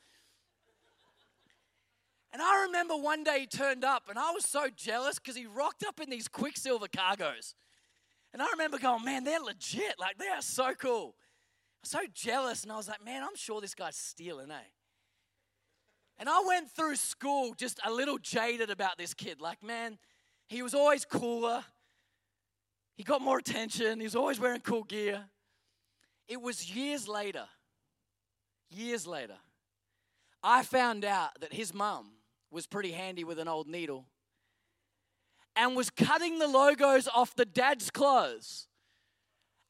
and 2.32 2.42
I 2.42 2.64
remember 2.66 2.94
one 2.96 3.24
day 3.24 3.40
he 3.40 3.46
turned 3.46 3.84
up, 3.84 4.04
and 4.08 4.18
I 4.18 4.30
was 4.32 4.44
so 4.44 4.68
jealous 4.74 5.18
because 5.18 5.36
he 5.36 5.46
rocked 5.46 5.84
up 5.86 5.98
in 6.00 6.10
these 6.10 6.28
Quiksilver 6.28 6.88
cargos. 6.88 7.54
And 8.32 8.42
I 8.42 8.46
remember 8.52 8.78
going, 8.78 9.04
man, 9.04 9.24
they're 9.24 9.40
legit. 9.40 9.94
Like, 9.98 10.18
they 10.18 10.28
are 10.28 10.42
so 10.42 10.74
cool. 10.74 11.14
I 11.16 11.80
was 11.82 11.90
so 11.90 12.00
jealous, 12.12 12.62
and 12.62 12.72
I 12.72 12.76
was 12.76 12.88
like, 12.88 13.02
man, 13.02 13.22
I'm 13.22 13.36
sure 13.36 13.60
this 13.60 13.74
guy's 13.74 13.96
stealing, 13.96 14.50
eh? 14.50 14.54
And 16.18 16.28
I 16.28 16.42
went 16.46 16.70
through 16.70 16.96
school 16.96 17.54
just 17.56 17.80
a 17.84 17.92
little 17.92 18.18
jaded 18.18 18.70
about 18.70 18.98
this 18.98 19.14
kid. 19.14 19.40
Like, 19.40 19.62
man, 19.62 19.98
he 20.48 20.62
was 20.62 20.74
always 20.74 21.04
cooler. 21.04 21.64
He 22.96 23.04
got 23.04 23.22
more 23.22 23.38
attention. 23.38 24.00
He 24.00 24.04
was 24.04 24.16
always 24.16 24.40
wearing 24.40 24.60
cool 24.60 24.82
gear. 24.82 25.24
It 26.26 26.42
was 26.42 26.74
years 26.74 27.06
later, 27.06 27.46
years 28.70 29.06
later, 29.06 29.36
I 30.42 30.62
found 30.62 31.04
out 31.04 31.40
that 31.40 31.52
his 31.52 31.72
mum 31.72 32.10
was 32.50 32.66
pretty 32.66 32.92
handy 32.92 33.24
with 33.24 33.38
an 33.38 33.48
old 33.48 33.68
needle 33.68 34.06
and 35.54 35.76
was 35.76 35.90
cutting 35.90 36.38
the 36.38 36.46
logos 36.46 37.08
off 37.08 37.34
the 37.34 37.44
dad's 37.44 37.90
clothes 37.90 38.68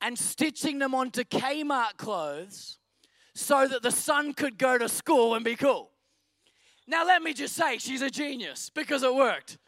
and 0.01 0.19
stitching 0.19 0.79
them 0.79 0.95
onto 0.95 1.25
Kmart 1.25 1.97
clothes 1.97 2.79
so 3.35 3.67
that 3.67 3.83
the 3.83 3.91
son 3.91 4.33
could 4.33 4.59
go 4.59 4.79
to 4.79 4.89
school 4.89 5.35
and 5.35 5.45
be 5.45 5.57
cool. 5.57 5.91
Now, 6.89 7.05
let 7.05 7.23
me 7.23 7.35
just 7.35 7.55
say, 7.55 7.77
she's 7.77 8.01
a 8.01 8.09
genius 8.09 8.71
because 8.71 9.03
it 9.03 9.15
worked. 9.15 9.59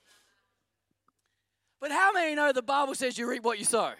But 1.78 1.92
how 1.92 2.12
many 2.12 2.34
know 2.34 2.50
the 2.50 2.62
Bible 2.62 2.94
says 2.94 3.18
you 3.18 3.28
reap 3.28 3.42
what 3.42 3.58
you 3.58 3.66
sow? 3.66 3.92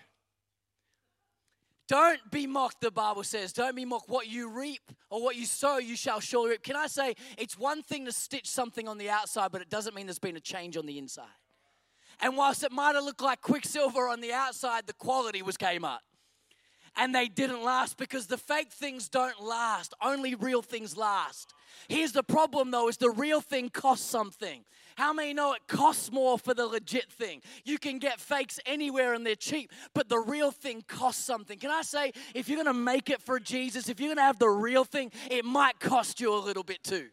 Don't 1.87 2.19
be 2.31 2.47
mocked, 2.47 2.81
the 2.81 2.91
Bible 2.91 3.23
says. 3.23 3.53
Don't 3.53 3.77
be 3.77 3.85
mocked. 3.85 4.09
What 4.09 4.27
you 4.27 4.49
reap 4.49 4.81
or 5.11 5.23
what 5.23 5.37
you 5.37 5.45
sow, 5.45 5.77
you 5.77 5.97
shall 5.97 6.21
surely 6.21 6.51
reap. 6.51 6.63
Can 6.63 6.77
I 6.77 6.87
say, 6.87 7.15
it's 7.37 7.59
one 7.59 7.83
thing 7.83 8.07
to 8.07 8.13
stitch 8.13 8.49
something 8.49 8.89
on 8.89 8.97
the 8.97 9.11
outside, 9.11 9.53
but 9.53 9.61
it 9.61 9.69
doesn't 9.69 9.95
mean 9.95 10.07
there's 10.07 10.19
been 10.19 10.37
a 10.37 10.41
change 10.41 10.79
on 10.79 10.87
the 10.87 10.97
inside. 10.97 11.27
And 12.23 12.39
whilst 12.39 12.65
it 12.65 12.73
might 12.73 12.95
have 12.95 13.05
looked 13.05 13.21
like 13.21 13.43
Quiksilver 13.43 14.09
on 14.09 14.21
the 14.21 14.33
outside, 14.33 14.87
the 14.87 14.93
quality 14.95 15.43
was 15.43 15.59
Kmart. 15.59 15.99
And 16.97 17.15
they 17.15 17.29
didn't 17.29 17.63
last 17.63 17.97
because 17.97 18.27
the 18.27 18.37
fake 18.37 18.73
things 18.73 19.09
don't 19.09 19.41
last. 19.43 19.95
Only 20.03 20.35
real 20.35 20.63
things 20.63 20.97
last. 20.97 21.55
Here's 21.89 22.13
the 22.13 22.23
problem 22.23 22.71
though 22.71 22.89
is 22.89 22.97
the 22.97 23.11
real 23.11 23.41
thing 23.41 23.69
costs 23.69 24.09
something. 24.09 24.65
How 24.97 25.13
many 25.13 25.33
know 25.33 25.55
it 25.55 25.67
costs 25.67 26.13
more 26.13 26.39
for 26.39 26.53
the 26.53 26.67
legit 26.67 27.11
thing? 27.11 27.41
You 27.65 27.79
can 27.79 27.99
get 27.99 28.21
fakes 28.21 28.59
anywhere 28.67 29.15
and 29.15 29.25
they're 29.25 29.35
cheap, 29.35 29.73
but 29.95 30.09
the 30.09 30.19
real 30.19 30.51
thing 30.51 30.83
costs 30.87 31.25
something. 31.25 31.59
Can 31.59 31.71
I 31.71 31.83
say, 31.83 32.13
if 32.35 32.49
you're 32.49 32.63
gonna 32.63 32.75
make 32.75 33.09
it 33.09 33.23
for 33.23 33.41
Jesus, 33.41 33.89
if 33.89 34.01
you're 34.01 34.11
gonna 34.15 34.27
have 34.27 34.39
the 34.39 34.51
real 34.51 34.85
thing, 34.85 35.11
it 35.31 35.45
might 35.45 35.81
cost 35.81 36.21
you 36.21 36.35
a 36.35 36.37
little 36.37 36.65
bit 36.65 36.83
too 36.83 37.09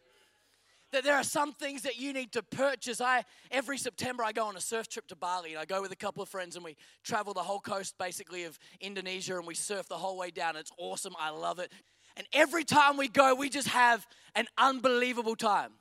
that 0.92 1.04
there 1.04 1.14
are 1.14 1.24
some 1.24 1.52
things 1.52 1.82
that 1.82 1.98
you 1.98 2.12
need 2.12 2.32
to 2.32 2.42
purchase. 2.42 3.00
I 3.00 3.24
every 3.50 3.78
September 3.78 4.24
I 4.24 4.32
go 4.32 4.46
on 4.46 4.56
a 4.56 4.60
surf 4.60 4.88
trip 4.88 5.06
to 5.08 5.16
Bali 5.16 5.52
and 5.52 5.58
I 5.58 5.64
go 5.64 5.82
with 5.82 5.92
a 5.92 5.96
couple 5.96 6.22
of 6.22 6.28
friends 6.28 6.56
and 6.56 6.64
we 6.64 6.76
travel 7.04 7.34
the 7.34 7.42
whole 7.42 7.60
coast 7.60 7.96
basically 7.98 8.44
of 8.44 8.58
Indonesia 8.80 9.36
and 9.36 9.46
we 9.46 9.54
surf 9.54 9.88
the 9.88 9.98
whole 9.98 10.16
way 10.16 10.30
down. 10.30 10.56
It's 10.56 10.72
awesome. 10.78 11.14
I 11.18 11.30
love 11.30 11.58
it. 11.58 11.70
And 12.16 12.26
every 12.32 12.64
time 12.64 12.96
we 12.96 13.08
go, 13.08 13.34
we 13.34 13.48
just 13.48 13.68
have 13.68 14.06
an 14.34 14.46
unbelievable 14.56 15.36
time. 15.36 15.72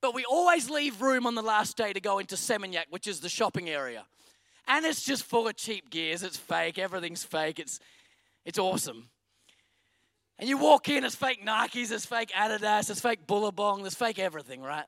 But 0.00 0.14
we 0.14 0.24
always 0.24 0.70
leave 0.70 1.00
room 1.00 1.26
on 1.26 1.34
the 1.34 1.42
last 1.42 1.76
day 1.76 1.92
to 1.92 2.00
go 2.00 2.18
into 2.18 2.34
Seminyak, 2.34 2.86
which 2.90 3.06
is 3.06 3.20
the 3.20 3.28
shopping 3.28 3.68
area. 3.68 4.04
And 4.66 4.84
it's 4.86 5.04
just 5.04 5.24
full 5.24 5.48
of 5.48 5.56
cheap 5.56 5.90
gears. 5.90 6.22
It's 6.22 6.36
fake. 6.36 6.78
Everything's 6.78 7.24
fake. 7.24 7.58
It's, 7.58 7.78
it's 8.44 8.58
awesome. 8.58 9.10
And 10.38 10.48
you 10.48 10.58
walk 10.58 10.88
in, 10.88 11.04
it's 11.04 11.14
fake 11.14 11.44
Nikes, 11.44 11.92
it's 11.92 12.06
fake 12.06 12.30
Adidas, 12.36 12.90
it's 12.90 13.00
fake 13.00 13.26
Billabong, 13.26 13.82
there's 13.82 13.94
fake 13.94 14.18
everything, 14.18 14.60
right? 14.60 14.86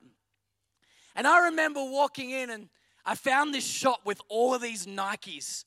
And 1.15 1.25
I 1.25 1.45
remember 1.45 1.83
walking 1.83 2.31
in 2.31 2.49
and 2.49 2.69
I 3.05 3.15
found 3.15 3.53
this 3.53 3.65
shop 3.65 4.01
with 4.05 4.19
all 4.27 4.53
of 4.53 4.61
these 4.61 4.85
Nikes. 4.85 5.63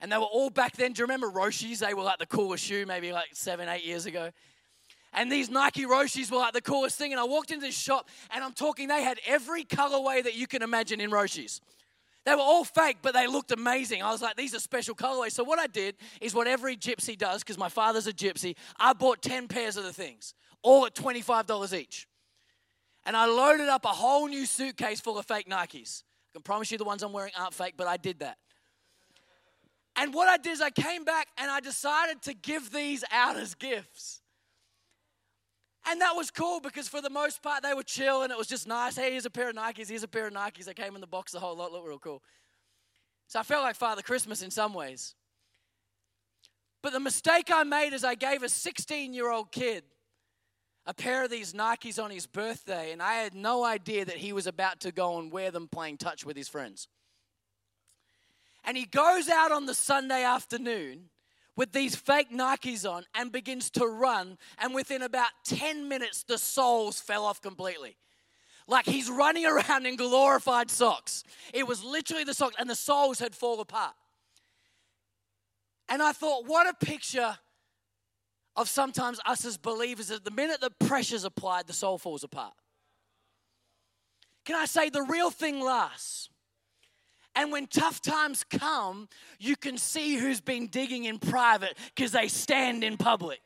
And 0.00 0.12
they 0.12 0.16
were 0.16 0.22
all 0.22 0.48
back 0.48 0.76
then. 0.76 0.92
Do 0.92 1.00
you 1.00 1.04
remember 1.04 1.28
Roshes? 1.28 1.80
They 1.80 1.92
were 1.92 2.04
like 2.04 2.18
the 2.18 2.26
coolest 2.26 2.64
shoe 2.64 2.86
maybe 2.86 3.12
like 3.12 3.28
seven, 3.32 3.68
eight 3.68 3.84
years 3.84 4.06
ago. 4.06 4.30
And 5.12 5.32
these 5.32 5.50
Nike 5.50 5.84
Roshes 5.84 6.30
were 6.30 6.38
like 6.38 6.52
the 6.52 6.60
coolest 6.60 6.96
thing. 6.96 7.12
And 7.12 7.20
I 7.20 7.24
walked 7.24 7.50
into 7.50 7.66
this 7.66 7.76
shop 7.76 8.08
and 8.30 8.44
I'm 8.44 8.52
talking, 8.52 8.88
they 8.88 9.02
had 9.02 9.18
every 9.26 9.64
colorway 9.64 10.22
that 10.22 10.36
you 10.36 10.46
can 10.46 10.62
imagine 10.62 11.00
in 11.00 11.10
Roshes. 11.10 11.60
They 12.28 12.34
were 12.34 12.42
all 12.42 12.64
fake, 12.64 12.98
but 13.00 13.14
they 13.14 13.26
looked 13.26 13.52
amazing. 13.52 14.02
I 14.02 14.10
was 14.10 14.20
like, 14.20 14.36
these 14.36 14.54
are 14.54 14.60
special 14.60 14.94
colorways. 14.94 15.32
So 15.32 15.44
what 15.44 15.58
I 15.58 15.66
did 15.66 15.96
is 16.20 16.34
what 16.34 16.46
every 16.46 16.76
gypsy 16.76 17.16
does, 17.16 17.42
because 17.42 17.56
my 17.56 17.70
father's 17.70 18.06
a 18.06 18.12
gypsy. 18.12 18.54
I 18.78 18.92
bought 18.92 19.22
10 19.22 19.48
pairs 19.48 19.78
of 19.78 19.84
the 19.84 19.94
things, 19.94 20.34
all 20.62 20.84
at 20.84 20.94
$25 20.94 21.72
each. 21.72 22.06
And 23.06 23.16
I 23.16 23.24
loaded 23.24 23.70
up 23.70 23.86
a 23.86 23.88
whole 23.88 24.28
new 24.28 24.44
suitcase 24.44 25.00
full 25.00 25.16
of 25.16 25.24
fake 25.24 25.48
Nikes. 25.48 26.02
I 26.02 26.32
can 26.34 26.42
promise 26.42 26.70
you 26.70 26.76
the 26.76 26.84
ones 26.84 27.02
I'm 27.02 27.14
wearing 27.14 27.32
aren't 27.34 27.54
fake, 27.54 27.76
but 27.78 27.86
I 27.86 27.96
did 27.96 28.18
that. 28.18 28.36
And 29.96 30.12
what 30.12 30.28
I 30.28 30.36
did 30.36 30.52
is 30.52 30.60
I 30.60 30.68
came 30.68 31.04
back 31.04 31.28
and 31.38 31.50
I 31.50 31.60
decided 31.60 32.20
to 32.24 32.34
give 32.34 32.70
these 32.70 33.04
out 33.10 33.38
as 33.38 33.54
gifts. 33.54 34.20
And 35.86 36.00
that 36.00 36.14
was 36.14 36.30
cool 36.30 36.60
because 36.60 36.88
for 36.88 37.00
the 37.00 37.10
most 37.10 37.42
part 37.42 37.62
they 37.62 37.74
were 37.74 37.82
chill 37.82 38.22
and 38.22 38.30
it 38.30 38.38
was 38.38 38.46
just 38.46 38.66
nice. 38.66 38.96
Hey, 38.96 39.12
here's 39.12 39.26
a 39.26 39.30
pair 39.30 39.48
of 39.48 39.54
Nikes, 39.54 39.88
here's 39.88 40.02
a 40.02 40.08
pair 40.08 40.26
of 40.26 40.34
Nikes. 40.34 40.64
They 40.64 40.74
came 40.74 40.94
in 40.94 41.00
the 41.00 41.06
box 41.06 41.32
the 41.32 41.40
whole 41.40 41.56
lot, 41.56 41.72
looked 41.72 41.86
real 41.86 41.98
cool. 41.98 42.22
So 43.26 43.40
I 43.40 43.42
felt 43.42 43.62
like 43.62 43.76
Father 43.76 44.02
Christmas 44.02 44.42
in 44.42 44.50
some 44.50 44.74
ways. 44.74 45.14
But 46.82 46.92
the 46.92 47.00
mistake 47.00 47.50
I 47.52 47.64
made 47.64 47.92
is 47.92 48.04
I 48.04 48.14
gave 48.14 48.42
a 48.42 48.48
16 48.48 49.12
year 49.12 49.30
old 49.30 49.52
kid 49.52 49.84
a 50.86 50.94
pair 50.94 51.22
of 51.22 51.30
these 51.30 51.52
Nikes 51.52 52.02
on 52.02 52.10
his 52.10 52.26
birthday, 52.26 52.92
and 52.92 53.02
I 53.02 53.14
had 53.14 53.34
no 53.34 53.62
idea 53.62 54.06
that 54.06 54.16
he 54.16 54.32
was 54.32 54.46
about 54.46 54.80
to 54.80 54.92
go 54.92 55.18
and 55.18 55.30
wear 55.30 55.50
them 55.50 55.68
playing 55.68 55.98
touch 55.98 56.24
with 56.24 56.34
his 56.34 56.48
friends. 56.48 56.88
And 58.64 58.74
he 58.74 58.86
goes 58.86 59.28
out 59.28 59.52
on 59.52 59.66
the 59.66 59.74
Sunday 59.74 60.24
afternoon 60.24 61.10
with 61.58 61.72
these 61.72 61.96
fake 61.96 62.30
Nikes 62.30 62.88
on 62.88 63.04
and 63.16 63.32
begins 63.32 63.68
to 63.70 63.84
run. 63.84 64.38
And 64.58 64.72
within 64.72 65.02
about 65.02 65.30
10 65.44 65.88
minutes, 65.88 66.22
the 66.22 66.38
soles 66.38 67.00
fell 67.00 67.24
off 67.24 67.42
completely. 67.42 67.96
Like 68.68 68.86
he's 68.86 69.10
running 69.10 69.44
around 69.44 69.84
in 69.84 69.96
glorified 69.96 70.70
socks. 70.70 71.24
It 71.52 71.66
was 71.66 71.82
literally 71.82 72.22
the 72.22 72.32
socks, 72.32 72.54
and 72.60 72.70
the 72.70 72.76
soles 72.76 73.18
had 73.18 73.34
fallen 73.34 73.60
apart. 73.60 73.94
And 75.88 76.00
I 76.00 76.12
thought, 76.12 76.46
what 76.46 76.68
a 76.68 76.74
picture 76.86 77.36
of 78.54 78.68
sometimes 78.68 79.18
us 79.26 79.44
as 79.44 79.56
believers 79.56 80.08
that 80.08 80.24
the 80.24 80.30
minute 80.30 80.60
the 80.60 80.70
pressure's 80.86 81.24
applied, 81.24 81.66
the 81.66 81.72
soul 81.72 81.98
falls 81.98 82.22
apart. 82.22 82.54
Can 84.44 84.54
I 84.54 84.66
say 84.66 84.90
the 84.90 85.02
real 85.02 85.30
thing 85.30 85.60
lasts? 85.60 86.28
And 87.38 87.52
when 87.52 87.68
tough 87.68 88.02
times 88.02 88.42
come, 88.42 89.08
you 89.38 89.54
can 89.54 89.78
see 89.78 90.16
who's 90.16 90.40
been 90.40 90.66
digging 90.66 91.04
in 91.04 91.20
private 91.20 91.78
because 91.94 92.10
they 92.10 92.26
stand 92.26 92.82
in 92.82 92.96
public. 92.96 93.38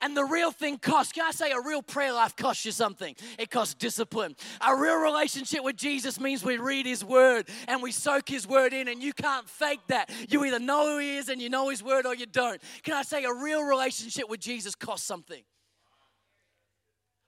And 0.00 0.16
the 0.16 0.24
real 0.24 0.50
thing 0.50 0.78
costs. 0.78 1.12
Can 1.12 1.26
I 1.26 1.30
say 1.30 1.52
a 1.52 1.60
real 1.60 1.82
prayer 1.82 2.14
life 2.14 2.34
costs 2.34 2.64
you 2.64 2.72
something? 2.72 3.14
It 3.38 3.50
costs 3.50 3.74
discipline. 3.74 4.36
A 4.66 4.74
real 4.74 4.96
relationship 4.96 5.62
with 5.62 5.76
Jesus 5.76 6.18
means 6.18 6.42
we 6.42 6.56
read 6.56 6.86
His 6.86 7.04
Word 7.04 7.46
and 7.68 7.82
we 7.82 7.92
soak 7.92 8.26
His 8.26 8.48
Word 8.48 8.72
in, 8.72 8.88
and 8.88 9.02
you 9.02 9.12
can't 9.12 9.48
fake 9.50 9.80
that. 9.88 10.10
You 10.30 10.42
either 10.46 10.58
know 10.58 10.92
who 10.92 10.98
He 10.98 11.18
is 11.18 11.28
and 11.28 11.42
you 11.42 11.50
know 11.50 11.68
His 11.68 11.82
Word 11.82 12.06
or 12.06 12.14
you 12.14 12.26
don't. 12.26 12.60
Can 12.84 12.94
I 12.94 13.02
say 13.02 13.24
a 13.24 13.34
real 13.34 13.64
relationship 13.64 14.30
with 14.30 14.40
Jesus 14.40 14.74
costs 14.74 15.06
something? 15.06 15.42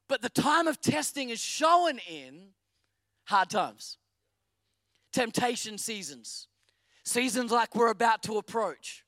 But 0.08 0.22
the 0.22 0.30
time 0.30 0.68
of 0.68 0.80
testing 0.80 1.28
is 1.28 1.40
shown 1.40 1.98
in 2.08 2.48
hard 3.24 3.50
times 3.50 3.98
temptation 5.16 5.78
seasons, 5.78 6.46
seasons 7.02 7.50
like 7.50 7.74
we're 7.74 7.90
about 7.90 8.22
to 8.24 8.36
approach. 8.36 9.02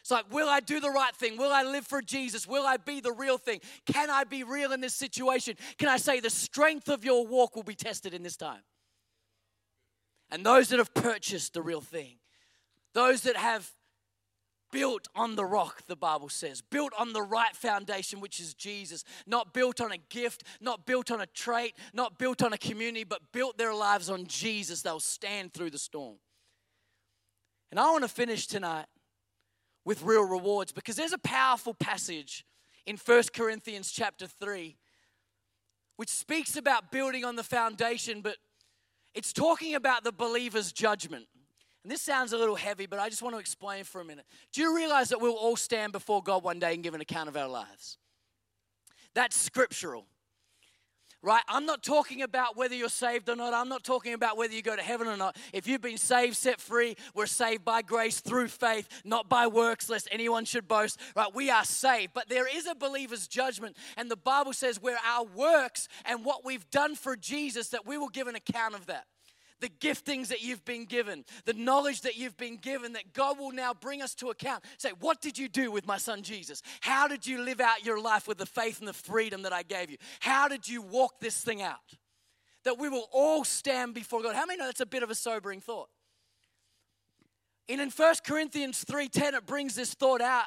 It's 0.00 0.10
like, 0.10 0.32
will 0.32 0.48
I 0.48 0.60
do 0.60 0.78
the 0.78 0.90
right 0.90 1.14
thing? 1.16 1.36
Will 1.36 1.52
I 1.52 1.64
live 1.64 1.84
for 1.84 2.00
Jesus? 2.00 2.46
Will 2.46 2.64
I 2.64 2.76
be 2.76 3.00
the 3.00 3.10
real 3.10 3.38
thing? 3.38 3.60
Can 3.84 4.08
I 4.08 4.22
be 4.22 4.44
real 4.44 4.72
in 4.72 4.80
this 4.80 4.94
situation? 4.94 5.56
Can 5.78 5.88
I 5.88 5.96
say 5.96 6.20
the 6.20 6.30
strength 6.30 6.88
of 6.88 7.04
your 7.04 7.26
walk 7.26 7.56
will 7.56 7.64
be 7.64 7.74
tested 7.74 8.14
in 8.14 8.22
this 8.22 8.36
time? 8.36 8.62
And 10.30 10.46
those 10.46 10.68
that 10.68 10.78
have 10.78 10.94
purchased 10.94 11.54
the 11.54 11.62
real 11.62 11.80
thing, 11.80 12.18
those 12.94 13.22
that 13.22 13.36
have 13.36 13.68
built 14.72 15.06
on 15.14 15.36
the 15.36 15.44
rock, 15.44 15.82
the 15.86 15.94
Bible 15.94 16.28
says, 16.28 16.60
built 16.60 16.92
on 16.98 17.12
the 17.12 17.22
right 17.22 17.54
foundation, 17.54 18.20
which 18.20 18.40
is 18.40 18.54
Jesus, 18.54 19.04
not 19.26 19.54
built 19.54 19.80
on 19.80 19.92
a 19.92 19.98
gift, 20.08 20.42
not 20.60 20.84
built 20.84 21.12
on 21.12 21.20
a 21.20 21.26
trait, 21.26 21.76
not 21.92 22.18
built 22.18 22.42
on 22.42 22.52
a 22.52 22.58
community, 22.58 23.04
but 23.04 23.20
built 23.32 23.56
their 23.56 23.74
lives 23.74 24.10
on 24.10 24.26
Jesus, 24.26 24.82
they'll 24.82 24.98
stand 24.98 25.52
through 25.52 25.70
the 25.70 25.78
storm. 25.78 26.16
And 27.70 27.78
I 27.78 27.88
want 27.92 28.02
to 28.02 28.08
finish 28.08 28.48
tonight 28.48 28.86
with 29.84 30.02
real 30.02 30.24
rewards 30.24 30.72
because 30.72 30.96
there's 30.96 31.12
a 31.12 31.18
powerful 31.18 31.74
passage 31.74 32.44
in 32.84 32.96
1 32.96 33.22
Corinthians 33.32 33.92
chapter 33.92 34.26
3 34.26 34.76
which 35.96 36.08
speaks 36.08 36.56
about 36.56 36.90
building 36.90 37.24
on 37.24 37.36
the 37.36 37.44
foundation, 37.44 38.22
but 38.22 38.36
it's 39.14 39.32
talking 39.32 39.74
about 39.74 40.04
the 40.04 40.12
believer's 40.12 40.72
judgment. 40.72 41.26
And 41.82 41.90
this 41.90 42.00
sounds 42.00 42.32
a 42.32 42.38
little 42.38 42.54
heavy, 42.54 42.86
but 42.86 42.98
I 42.98 43.08
just 43.08 43.22
want 43.22 43.34
to 43.34 43.40
explain 43.40 43.84
for 43.84 44.00
a 44.00 44.04
minute. 44.04 44.24
Do 44.52 44.62
you 44.62 44.76
realize 44.76 45.08
that 45.08 45.20
we'll 45.20 45.32
all 45.32 45.56
stand 45.56 45.92
before 45.92 46.22
God 46.22 46.44
one 46.44 46.58
day 46.58 46.74
and 46.74 46.82
give 46.82 46.94
an 46.94 47.00
account 47.00 47.28
of 47.28 47.36
our 47.36 47.48
lives? 47.48 47.98
That's 49.14 49.36
scriptural. 49.36 50.06
Right? 51.24 51.42
I'm 51.46 51.66
not 51.66 51.84
talking 51.84 52.22
about 52.22 52.56
whether 52.56 52.74
you're 52.74 52.88
saved 52.88 53.28
or 53.28 53.36
not. 53.36 53.54
I'm 53.54 53.68
not 53.68 53.84
talking 53.84 54.12
about 54.12 54.36
whether 54.36 54.52
you 54.54 54.62
go 54.62 54.74
to 54.74 54.82
heaven 54.82 55.06
or 55.06 55.16
not. 55.16 55.36
If 55.52 55.68
you've 55.68 55.80
been 55.80 55.98
saved, 55.98 56.36
set 56.36 56.60
free, 56.60 56.96
we're 57.14 57.26
saved 57.26 57.64
by 57.64 57.82
grace 57.82 58.18
through 58.18 58.48
faith, 58.48 58.88
not 59.04 59.28
by 59.28 59.46
works, 59.46 59.88
lest 59.88 60.08
anyone 60.10 60.44
should 60.44 60.66
boast. 60.66 60.98
Right? 61.14 61.32
We 61.32 61.48
are 61.48 61.64
saved. 61.64 62.12
But 62.12 62.28
there 62.28 62.48
is 62.52 62.66
a 62.66 62.74
believer's 62.74 63.28
judgment. 63.28 63.76
And 63.96 64.10
the 64.10 64.16
Bible 64.16 64.52
says 64.52 64.82
where 64.82 64.98
our 65.06 65.24
works 65.24 65.86
and 66.04 66.24
what 66.24 66.44
we've 66.44 66.68
done 66.70 66.96
for 66.96 67.14
Jesus, 67.14 67.68
that 67.68 67.86
we 67.86 67.98
will 67.98 68.08
give 68.08 68.26
an 68.26 68.34
account 68.34 68.74
of 68.74 68.86
that 68.86 69.06
the 69.62 69.70
giftings 69.70 70.28
that 70.28 70.42
you've 70.42 70.64
been 70.64 70.84
given, 70.84 71.24
the 71.46 71.54
knowledge 71.54 72.02
that 72.02 72.16
you've 72.16 72.36
been 72.36 72.56
given, 72.56 72.92
that 72.92 73.14
God 73.14 73.38
will 73.38 73.52
now 73.52 73.72
bring 73.72 74.02
us 74.02 74.14
to 74.16 74.28
account. 74.28 74.64
Say, 74.76 74.90
what 75.00 75.22
did 75.22 75.38
you 75.38 75.48
do 75.48 75.70
with 75.70 75.86
my 75.86 75.96
son 75.96 76.22
Jesus? 76.22 76.60
How 76.80 77.08
did 77.08 77.26
you 77.26 77.40
live 77.40 77.60
out 77.60 77.86
your 77.86 78.00
life 78.00 78.28
with 78.28 78.38
the 78.38 78.46
faith 78.46 78.80
and 78.80 78.88
the 78.88 78.92
freedom 78.92 79.42
that 79.42 79.52
I 79.52 79.62
gave 79.62 79.88
you? 79.90 79.96
How 80.20 80.48
did 80.48 80.68
you 80.68 80.82
walk 80.82 81.20
this 81.20 81.40
thing 81.40 81.62
out? 81.62 81.78
That 82.64 82.78
we 82.78 82.88
will 82.88 83.08
all 83.12 83.44
stand 83.44 83.94
before 83.94 84.22
God. 84.22 84.34
How 84.34 84.44
many 84.44 84.58
know 84.58 84.66
that's 84.66 84.80
a 84.80 84.86
bit 84.86 85.02
of 85.02 85.10
a 85.10 85.14
sobering 85.14 85.60
thought? 85.60 85.88
And 87.68 87.80
in 87.80 87.90
1 87.90 88.14
Corinthians 88.26 88.84
3:10, 88.84 89.34
it 89.34 89.46
brings 89.46 89.74
this 89.74 89.94
thought 89.94 90.20
out. 90.20 90.46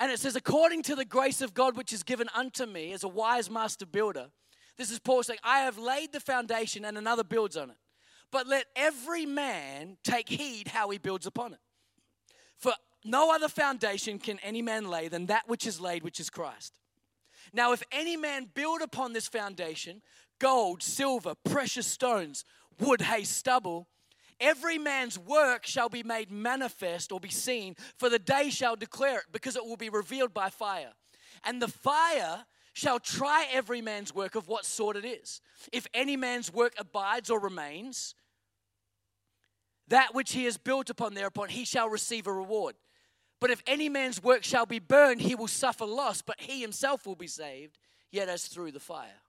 And 0.00 0.10
it 0.10 0.20
says, 0.20 0.36
according 0.36 0.82
to 0.84 0.94
the 0.94 1.04
grace 1.04 1.42
of 1.42 1.54
God 1.54 1.76
which 1.76 1.92
is 1.92 2.02
given 2.02 2.28
unto 2.34 2.66
me 2.66 2.92
as 2.92 3.04
a 3.04 3.08
wise 3.08 3.50
master 3.50 3.84
builder, 3.84 4.30
this 4.76 4.90
is 4.90 5.00
Paul 5.00 5.22
saying, 5.24 5.40
I 5.42 5.60
have 5.60 5.76
laid 5.76 6.12
the 6.12 6.20
foundation 6.20 6.84
and 6.84 6.96
another 6.96 7.24
builds 7.24 7.56
on 7.56 7.70
it. 7.70 7.76
But 8.30 8.46
let 8.46 8.66
every 8.76 9.26
man 9.26 9.96
take 10.04 10.28
heed 10.28 10.68
how 10.68 10.90
he 10.90 10.98
builds 10.98 11.26
upon 11.26 11.54
it. 11.54 11.60
For 12.56 12.72
no 13.04 13.34
other 13.34 13.48
foundation 13.48 14.18
can 14.18 14.38
any 14.40 14.62
man 14.62 14.88
lay 14.88 15.08
than 15.08 15.26
that 15.26 15.48
which 15.48 15.66
is 15.66 15.80
laid, 15.80 16.02
which 16.02 16.20
is 16.20 16.30
Christ. 16.30 16.74
Now, 17.52 17.72
if 17.72 17.82
any 17.90 18.16
man 18.16 18.48
build 18.52 18.82
upon 18.82 19.12
this 19.12 19.28
foundation 19.28 20.02
gold, 20.38 20.82
silver, 20.82 21.34
precious 21.44 21.86
stones, 21.86 22.44
wood, 22.78 23.00
hay, 23.00 23.24
stubble, 23.24 23.88
every 24.38 24.78
man's 24.78 25.18
work 25.18 25.66
shall 25.66 25.88
be 25.88 26.02
made 26.02 26.30
manifest 26.30 27.10
or 27.10 27.18
be 27.18 27.30
seen, 27.30 27.74
for 27.96 28.08
the 28.08 28.18
day 28.18 28.50
shall 28.50 28.76
declare 28.76 29.18
it, 29.18 29.24
because 29.32 29.56
it 29.56 29.64
will 29.64 29.76
be 29.76 29.88
revealed 29.88 30.32
by 30.32 30.48
fire. 30.50 30.92
And 31.44 31.60
the 31.60 31.68
fire 31.68 32.44
shall 32.72 33.00
try 33.00 33.46
every 33.50 33.82
man's 33.82 34.14
work 34.14 34.36
of 34.36 34.46
what 34.46 34.64
sort 34.64 34.96
it 34.96 35.04
is. 35.04 35.40
If 35.72 35.88
any 35.92 36.16
man's 36.16 36.52
work 36.52 36.74
abides 36.78 37.30
or 37.30 37.40
remains, 37.40 38.14
that 39.88 40.14
which 40.14 40.32
he 40.32 40.44
has 40.44 40.56
built 40.56 40.90
upon 40.90 41.14
thereupon, 41.14 41.48
he 41.48 41.64
shall 41.64 41.88
receive 41.88 42.26
a 42.26 42.32
reward. 42.32 42.74
But 43.40 43.50
if 43.50 43.62
any 43.66 43.88
man's 43.88 44.22
work 44.22 44.44
shall 44.44 44.66
be 44.66 44.78
burned, 44.78 45.20
he 45.20 45.34
will 45.34 45.48
suffer 45.48 45.86
loss, 45.86 46.22
but 46.22 46.40
he 46.40 46.60
himself 46.60 47.06
will 47.06 47.14
be 47.14 47.26
saved, 47.26 47.78
yet 48.10 48.28
as 48.28 48.46
through 48.46 48.72
the 48.72 48.80
fire. 48.80 49.22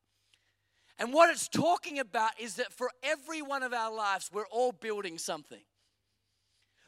And 0.98 1.14
what 1.14 1.30
it's 1.30 1.48
talking 1.48 2.00
about 2.00 2.32
is 2.40 2.56
that 2.56 2.74
for 2.74 2.90
every 3.04 3.42
one 3.42 3.64
of 3.64 3.74
our 3.74 3.94
lives, 3.94 4.30
we're 4.34 4.48
all 4.48 4.72
building 4.72 5.18
something. 5.18 5.62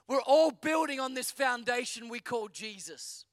We're 0.08 0.22
all 0.22 0.52
building 0.52 1.00
on 1.00 1.14
this 1.14 1.32
foundation 1.32 2.10
we 2.10 2.20
call 2.20 2.50
Jesus 2.50 3.26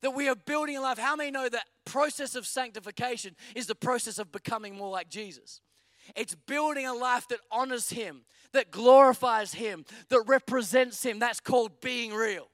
that 0.00 0.10
we 0.12 0.28
are 0.28 0.34
building 0.34 0.76
a 0.76 0.80
life. 0.80 0.98
How 0.98 1.14
many 1.14 1.30
know 1.30 1.48
that 1.48 1.66
process 1.84 2.34
of 2.34 2.46
sanctification 2.46 3.36
is 3.54 3.66
the 3.66 3.74
process 3.74 4.18
of 4.18 4.32
becoming 4.32 4.76
more 4.76 4.90
like 4.90 5.08
Jesus? 5.08 5.60
It's 6.16 6.34
building 6.34 6.86
a 6.86 6.94
life 6.94 7.28
that 7.28 7.40
honors 7.50 7.90
Him, 7.90 8.22
that 8.52 8.70
glorifies 8.70 9.54
Him, 9.54 9.84
that 10.08 10.22
represents 10.26 11.04
Him. 11.04 11.18
That's 11.18 11.40
called 11.40 11.80
being 11.80 12.12
real. 12.12 12.48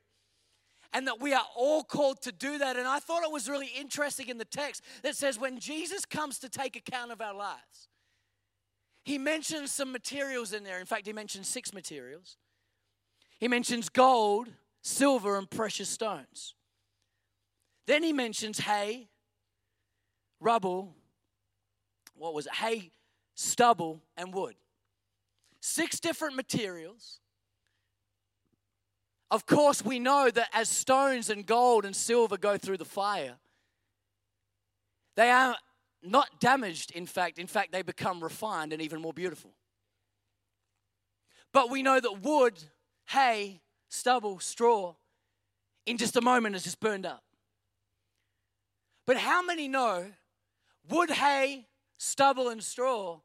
And 0.92 1.06
that 1.08 1.20
we 1.20 1.34
are 1.34 1.44
all 1.56 1.82
called 1.82 2.22
to 2.22 2.32
do 2.32 2.58
that. 2.58 2.76
And 2.76 2.86
I 2.86 3.00
thought 3.00 3.22
it 3.22 3.30
was 3.30 3.48
really 3.48 3.70
interesting 3.78 4.28
in 4.28 4.38
the 4.38 4.44
text 4.44 4.82
that 5.02 5.16
says 5.16 5.38
when 5.38 5.58
Jesus 5.58 6.04
comes 6.04 6.38
to 6.38 6.48
take 6.48 6.76
account 6.76 7.12
of 7.12 7.20
our 7.20 7.34
lives, 7.34 7.88
he 9.04 9.18
mentions 9.18 9.70
some 9.70 9.92
materials 9.92 10.52
in 10.52 10.64
there. 10.64 10.80
In 10.80 10.86
fact, 10.86 11.06
he 11.06 11.12
mentions 11.12 11.48
six 11.48 11.72
materials. 11.72 12.38
He 13.38 13.46
mentions 13.46 13.88
gold, 13.88 14.48
silver, 14.82 15.36
and 15.36 15.48
precious 15.48 15.88
stones. 15.88 16.54
Then 17.86 18.02
he 18.02 18.12
mentions 18.12 18.58
hay, 18.58 19.08
rubble, 20.40 20.94
what 22.14 22.34
was 22.34 22.46
it? 22.46 22.54
Hay, 22.54 22.90
stubble, 23.37 24.03
and 24.16 24.35
wood. 24.35 24.57
six 25.61 26.01
different 26.01 26.35
materials. 26.35 27.20
Of 29.31 29.46
course, 29.46 29.85
we 29.85 29.99
know 29.99 30.31
that 30.31 30.49
as 30.53 30.68
stones 30.68 31.29
and 31.31 31.44
gold 31.44 31.85
and 31.85 31.94
silver 31.94 32.37
go 32.37 32.57
through 32.57 32.77
the 32.79 32.85
fire, 32.85 33.37
they 35.16 35.31
are 35.31 35.57
not 36.03 36.40
damaged, 36.40 36.92
in 36.92 37.05
fact. 37.05 37.38
In 37.38 37.46
fact, 37.46 37.72
they 37.72 37.83
become 37.83 38.22
refined 38.22 38.72
and 38.72 38.81
even 38.81 39.01
more 39.01 39.12
beautiful. 39.12 39.51
But 41.53 41.70
we 41.70 41.83
know 41.83 41.99
that 41.99 42.22
wood, 42.22 42.55
hay, 43.07 43.61
stubble, 43.88 44.38
straw, 44.38 44.94
in 45.85 45.99
just 45.99 46.16
a 46.16 46.20
moment 46.20 46.55
is 46.55 46.62
just 46.62 46.81
burned 46.81 47.07
up. 47.07 47.25
But 49.05 49.16
how 49.16 49.42
many 49.42 49.66
know 49.68 50.12
wood, 50.88 51.11
hay, 51.11 51.66
stubble, 51.99 52.49
and 52.49 52.62
straw 52.62 53.20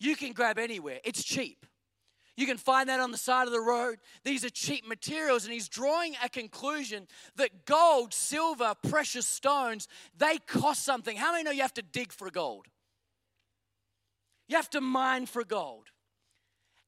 you 0.00 0.16
can 0.16 0.32
grab 0.32 0.58
anywhere? 0.58 1.00
It's 1.04 1.22
cheap. 1.22 1.66
You 2.36 2.46
can 2.46 2.56
find 2.56 2.88
that 2.88 2.98
on 2.98 3.12
the 3.12 3.18
side 3.18 3.46
of 3.46 3.52
the 3.52 3.60
road. 3.60 3.98
These 4.24 4.44
are 4.44 4.50
cheap 4.50 4.86
materials, 4.88 5.44
and 5.44 5.52
he's 5.52 5.68
drawing 5.68 6.16
a 6.22 6.28
conclusion 6.28 7.06
that 7.36 7.64
gold, 7.64 8.12
silver, 8.12 8.74
precious 8.88 9.26
stones, 9.26 9.86
they 10.16 10.38
cost 10.38 10.84
something. 10.84 11.16
How 11.16 11.32
many 11.32 11.44
know 11.44 11.52
you 11.52 11.62
have 11.62 11.74
to 11.74 11.82
dig 11.82 12.12
for 12.12 12.30
gold? 12.30 12.66
You 14.48 14.56
have 14.56 14.70
to 14.70 14.80
mine 14.80 15.26
for 15.26 15.44
gold. 15.44 15.86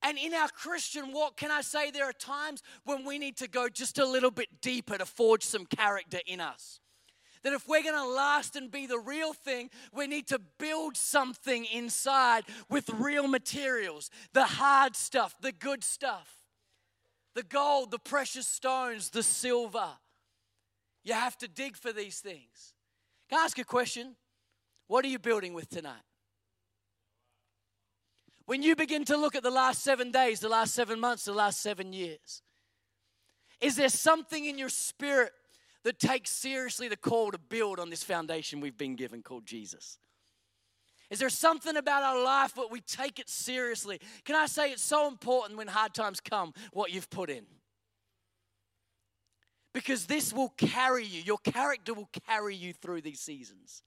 And 0.03 0.19
in 0.19 0.35
our 0.35 0.49
Christian 0.49 1.13
walk, 1.13 1.37
can 1.37 1.51
I 1.51 1.63
say 1.63 1.91
there 1.91 2.05
are 2.05 2.13
times 2.13 2.63
when 2.85 3.05
we 3.05 3.19
need 3.19 3.37
to 3.39 3.49
go 3.49 3.69
just 3.69 3.99
a 3.99 4.07
little 4.07 4.31
bit 4.31 4.61
deeper 4.61 4.99
to 4.99 5.07
forge 5.07 5.43
some 5.43 5.65
character 5.65 6.19
in 6.27 6.41
us? 6.41 6.81
That 7.47 7.53
if 7.53 7.69
we're 7.69 7.81
going 7.81 7.95
to 7.95 8.09
last 8.09 8.57
and 8.57 8.73
be 8.73 8.89
the 8.89 8.99
real 8.99 9.33
thing, 9.33 9.71
we 9.93 10.09
need 10.09 10.27
to 10.27 10.41
build 10.59 10.97
something 10.97 11.65
inside 11.67 12.43
with 12.69 12.91
real 12.91 13.29
materials 13.29 14.11
the 14.33 14.43
hard 14.43 14.97
stuff, 14.97 15.37
the 15.41 15.53
good 15.53 15.85
stuff, 15.85 16.41
the 17.37 17.45
gold, 17.45 17.93
the 17.93 18.01
precious 18.01 18.49
stones, 18.49 19.11
the 19.11 19.23
silver. 19.23 19.91
You 21.05 21.15
have 21.15 21.39
to 21.39 21.47
dig 21.47 21.77
for 21.77 21.93
these 21.93 22.19
things. 22.19 22.75
Can 23.31 23.39
I 23.39 23.45
ask 23.45 23.57
a 23.61 23.65
question? 23.65 24.17
What 24.89 25.05
are 25.05 25.09
you 25.09 25.21
building 25.21 25.55
with 25.55 25.69
tonight? 25.69 26.03
When 28.47 28.61
you 28.61 28.75
begin 28.75 29.05
to 29.05 29.17
look 29.17 29.37
at 29.37 29.45
the 29.45 29.53
last 29.53 29.85
seven 29.85 30.11
days, 30.11 30.41
the 30.41 30.49
last 30.49 30.75
seven 30.75 30.99
months, 30.99 31.27
the 31.27 31.33
last 31.33 31.63
seven 31.63 31.93
years, 31.93 32.43
is 33.61 33.77
there 33.77 33.89
something 33.89 34.47
in 34.47 34.59
your 34.59 34.69
spirit 34.69 35.31
that 35.87 36.01
takes 36.01 36.31
seriously 36.31 36.89
the 36.89 36.97
call 36.97 37.31
to 37.31 37.39
build 37.39 37.79
on 37.79 37.91
this 37.91 38.03
foundation 38.03 38.59
we've 38.61 38.77
been 38.77 38.97
given 38.97 39.23
called 39.23 39.47
Jesus? 39.47 39.99
Is 41.11 41.21
there 41.21 41.31
something 41.31 41.77
about 41.77 42.03
our 42.03 42.21
life 42.25 42.57
that 42.57 42.73
we 42.73 42.81
take 42.81 43.21
it 43.21 43.29
seriously? 43.29 44.01
Can 44.25 44.35
I 44.35 44.47
say 44.47 44.73
it's 44.73 44.83
so 44.83 45.07
important 45.07 45.57
when 45.57 45.69
hard 45.69 45.95
times 45.95 46.19
come 46.19 46.55
what 46.73 46.93
you've 46.93 47.09
put 47.09 47.31
in? 47.31 47.47
Because 49.73 50.07
this 50.07 50.33
will 50.33 50.49
carry 50.57 51.07
you. 51.07 51.23
Your 51.23 51.39
character 51.39 51.95
will 51.95 52.11
carry 52.27 52.57
you 52.57 52.73
through 52.73 53.03
these 53.03 53.21
seasons. 53.21 53.85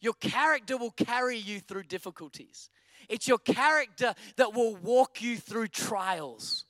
Your 0.00 0.14
character 0.14 0.76
will 0.76 0.90
carry 0.90 1.36
you 1.36 1.60
through 1.60 1.84
difficulties. 1.84 2.70
It's 3.08 3.28
your 3.28 3.38
character 3.38 4.16
that 4.34 4.52
will 4.52 4.74
walk 4.74 5.22
you 5.22 5.36
through 5.36 5.68
trials. 5.68 6.64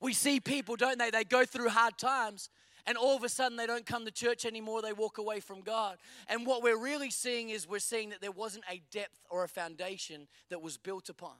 We 0.00 0.14
see 0.14 0.40
people, 0.40 0.76
don't 0.76 0.98
they? 0.98 1.10
They 1.10 1.24
go 1.24 1.44
through 1.44 1.68
hard 1.68 1.98
times, 1.98 2.48
and 2.88 2.96
all 2.96 3.14
of 3.14 3.22
a 3.22 3.28
sudden 3.28 3.58
they 3.58 3.66
don't 3.66 3.84
come 3.84 4.06
to 4.06 4.10
church 4.10 4.46
anymore, 4.46 4.80
they 4.80 4.94
walk 4.94 5.18
away 5.18 5.40
from 5.40 5.60
God. 5.60 5.98
And 6.26 6.46
what 6.46 6.62
we're 6.62 6.82
really 6.82 7.10
seeing 7.10 7.50
is 7.50 7.68
we're 7.68 7.80
seeing 7.80 8.08
that 8.10 8.22
there 8.22 8.32
wasn't 8.32 8.64
a 8.68 8.80
depth 8.90 9.20
or 9.28 9.44
a 9.44 9.48
foundation 9.48 10.26
that 10.48 10.62
was 10.62 10.78
built 10.78 11.10
upon. 11.10 11.34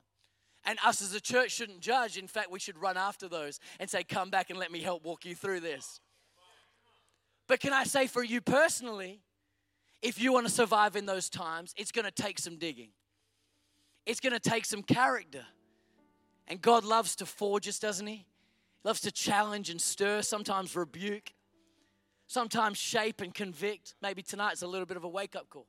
And 0.66 0.78
us 0.84 1.00
as 1.00 1.14
a 1.14 1.20
church 1.20 1.52
shouldn't 1.52 1.80
judge. 1.80 2.18
In 2.18 2.28
fact, 2.28 2.50
we 2.50 2.58
should 2.58 2.76
run 2.76 2.98
after 2.98 3.28
those 3.28 3.60
and 3.80 3.88
say, 3.88 4.04
Come 4.04 4.28
back 4.28 4.50
and 4.50 4.58
let 4.58 4.70
me 4.70 4.80
help 4.80 5.04
walk 5.04 5.24
you 5.24 5.34
through 5.34 5.60
this. 5.60 6.00
But 7.46 7.60
can 7.60 7.72
I 7.72 7.84
say 7.84 8.06
for 8.06 8.22
you 8.22 8.42
personally, 8.42 9.22
if 10.02 10.20
you 10.20 10.34
want 10.34 10.46
to 10.46 10.52
survive 10.52 10.96
in 10.96 11.06
those 11.06 11.30
times, 11.30 11.72
it's 11.78 11.92
going 11.92 12.04
to 12.04 12.10
take 12.10 12.38
some 12.38 12.58
digging, 12.58 12.90
it's 14.04 14.20
going 14.20 14.34
to 14.34 14.50
take 14.50 14.66
some 14.66 14.82
character. 14.82 15.44
And 16.50 16.60
God 16.62 16.84
loves 16.84 17.16
to 17.16 17.26
forge 17.26 17.68
us, 17.68 17.78
doesn't 17.78 18.06
He? 18.06 18.14
He 18.14 18.26
loves 18.82 19.00
to 19.02 19.10
challenge 19.10 19.68
and 19.70 19.80
stir, 19.80 20.22
sometimes 20.22 20.74
rebuke 20.76 21.32
sometimes 22.28 22.78
shape 22.78 23.20
and 23.20 23.34
convict. 23.34 23.94
Maybe 24.00 24.22
tonight's 24.22 24.62
a 24.62 24.66
little 24.68 24.86
bit 24.86 24.96
of 24.96 25.02
a 25.02 25.08
wake 25.08 25.34
up 25.34 25.48
call. 25.50 25.66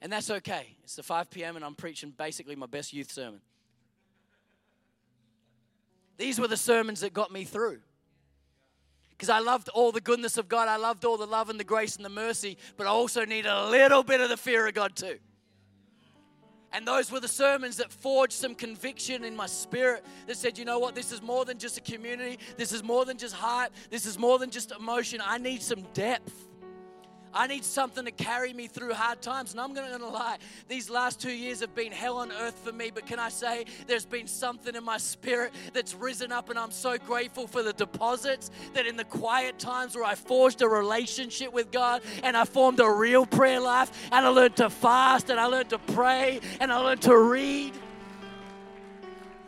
And 0.00 0.12
that's 0.12 0.30
okay. 0.30 0.76
It's 0.84 0.96
the 0.96 1.02
5 1.02 1.30
p.m. 1.30 1.56
and 1.56 1.64
I'm 1.64 1.74
preaching 1.74 2.12
basically 2.16 2.56
my 2.56 2.66
best 2.66 2.92
youth 2.92 3.10
sermon. 3.10 3.40
These 6.16 6.40
were 6.40 6.48
the 6.48 6.56
sermons 6.56 7.00
that 7.00 7.12
got 7.12 7.30
me 7.30 7.44
through. 7.44 7.80
Because 9.10 9.30
I 9.30 9.38
loved 9.38 9.68
all 9.70 9.92
the 9.92 10.00
goodness 10.00 10.36
of 10.36 10.48
God, 10.48 10.68
I 10.68 10.76
loved 10.76 11.04
all 11.04 11.16
the 11.16 11.26
love 11.26 11.48
and 11.48 11.58
the 11.58 11.64
grace 11.64 11.96
and 11.96 12.04
the 12.04 12.10
mercy, 12.10 12.58
but 12.76 12.86
I 12.86 12.90
also 12.90 13.24
needed 13.24 13.50
a 13.50 13.68
little 13.68 14.02
bit 14.02 14.20
of 14.20 14.28
the 14.28 14.36
fear 14.36 14.66
of 14.66 14.74
God 14.74 14.94
too. 14.94 15.18
And 16.72 16.86
those 16.86 17.10
were 17.10 17.20
the 17.20 17.28
sermons 17.28 17.76
that 17.76 17.92
forged 17.92 18.34
some 18.34 18.54
conviction 18.54 19.24
in 19.24 19.36
my 19.36 19.46
spirit 19.46 20.04
that 20.26 20.36
said, 20.36 20.58
you 20.58 20.64
know 20.64 20.78
what, 20.78 20.94
this 20.94 21.12
is 21.12 21.22
more 21.22 21.44
than 21.44 21.58
just 21.58 21.78
a 21.78 21.80
community. 21.80 22.38
This 22.56 22.72
is 22.72 22.82
more 22.82 23.04
than 23.04 23.16
just 23.16 23.34
hype. 23.34 23.72
This 23.90 24.04
is 24.04 24.18
more 24.18 24.38
than 24.38 24.50
just 24.50 24.72
emotion. 24.72 25.20
I 25.24 25.38
need 25.38 25.62
some 25.62 25.82
depth. 25.94 26.48
I 27.36 27.46
need 27.46 27.64
something 27.64 28.06
to 28.06 28.10
carry 28.10 28.54
me 28.54 28.66
through 28.66 28.94
hard 28.94 29.20
times. 29.20 29.52
And 29.52 29.60
I'm 29.60 29.74
not 29.74 29.88
going 29.88 30.00
to 30.00 30.08
lie, 30.08 30.38
these 30.68 30.88
last 30.88 31.20
two 31.20 31.32
years 31.32 31.60
have 31.60 31.74
been 31.74 31.92
hell 31.92 32.16
on 32.16 32.32
earth 32.32 32.58
for 32.64 32.72
me. 32.72 32.90
But 32.92 33.06
can 33.06 33.18
I 33.18 33.28
say, 33.28 33.66
there's 33.86 34.06
been 34.06 34.26
something 34.26 34.74
in 34.74 34.82
my 34.82 34.96
spirit 34.96 35.52
that's 35.74 35.94
risen 35.94 36.32
up, 36.32 36.48
and 36.48 36.58
I'm 36.58 36.70
so 36.70 36.96
grateful 36.96 37.46
for 37.46 37.62
the 37.62 37.74
deposits 37.74 38.50
that 38.72 38.86
in 38.86 38.96
the 38.96 39.04
quiet 39.04 39.58
times 39.58 39.94
where 39.94 40.04
I 40.04 40.14
forged 40.14 40.62
a 40.62 40.68
relationship 40.68 41.52
with 41.52 41.70
God 41.70 42.02
and 42.22 42.36
I 42.36 42.46
formed 42.46 42.80
a 42.80 42.90
real 42.90 43.26
prayer 43.26 43.60
life, 43.60 43.90
and 44.10 44.24
I 44.24 44.28
learned 44.28 44.56
to 44.56 44.70
fast, 44.70 45.28
and 45.28 45.38
I 45.38 45.44
learned 45.44 45.70
to 45.70 45.78
pray, 45.78 46.40
and 46.58 46.72
I 46.72 46.78
learned 46.78 47.02
to 47.02 47.18
read. 47.18 47.74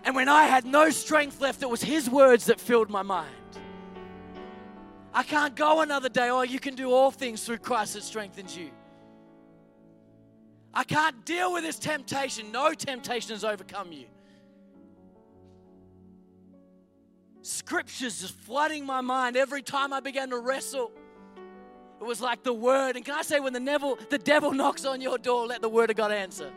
And 0.05 0.15
when 0.15 0.29
I 0.29 0.45
had 0.45 0.65
no 0.67 0.91
strength 0.91 1.41
left, 1.41 1.63
it 1.63 1.71
was 1.71 1.83
His 1.83 2.09
words 2.09 2.47
that 2.47 2.61
filled 2.61 2.91
my 2.91 3.03
mind. 3.03 3.38
I 5.19 5.25
can't 5.25 5.57
go 5.57 5.81
another 5.81 6.09
day. 6.09 6.31
Oh, 6.31 6.43
you 6.43 6.61
can 6.61 6.77
do 6.77 6.93
all 6.93 7.11
things 7.11 7.43
through 7.43 7.59
Christ 7.59 7.95
that 7.95 8.05
strengthens 8.05 8.57
you. 8.57 8.71
I 10.73 10.85
can't 10.85 11.25
deal 11.25 11.53
with 11.53 11.65
this 11.65 11.77
temptation. 11.77 12.53
No 12.53 12.73
temptation 12.73 13.31
has 13.31 13.43
overcome 13.43 13.91
you. 13.91 14.07
Scriptures 17.43 18.21
just 18.21 18.33
flooding 18.33 18.87
my 18.87 19.01
mind 19.01 19.37
every 19.37 19.61
time 19.61 19.93
I 19.93 19.99
began 19.99 20.31
to 20.31 20.39
wrestle. 20.39 20.93
It 22.01 22.05
was 22.05 22.21
like 22.21 22.45
the 22.45 22.55
word. 22.55 22.95
And 22.95 23.05
can 23.05 23.17
I 23.17 23.23
say, 23.23 23.41
when 23.41 23.53
the 23.53 23.59
devil, 23.59 23.99
the 24.11 24.19
devil 24.19 24.53
knocks 24.63 24.85
on 24.85 25.01
your 25.01 25.19
door, 25.19 25.49
let 25.49 25.63
the 25.63 25.69
word 25.69 25.91
of 25.91 25.97
God 25.97 26.13
answer. 26.13 26.53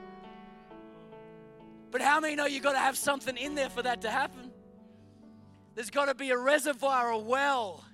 But 1.89 2.01
how 2.01 2.19
many 2.19 2.35
know 2.35 2.45
you 2.45 2.59
got 2.59 2.73
to 2.73 2.77
have 2.77 2.95
something 2.95 3.37
in 3.37 3.55
there 3.55 3.71
for 3.71 3.81
that 3.81 4.01
to 4.01 4.11
happen? 4.11 4.51
There's 5.73 5.89
got 5.89 6.05
to 6.05 6.13
be 6.13 6.29
a 6.29 6.37
reservoir, 6.37 7.09
a 7.09 7.17
well 7.17 7.85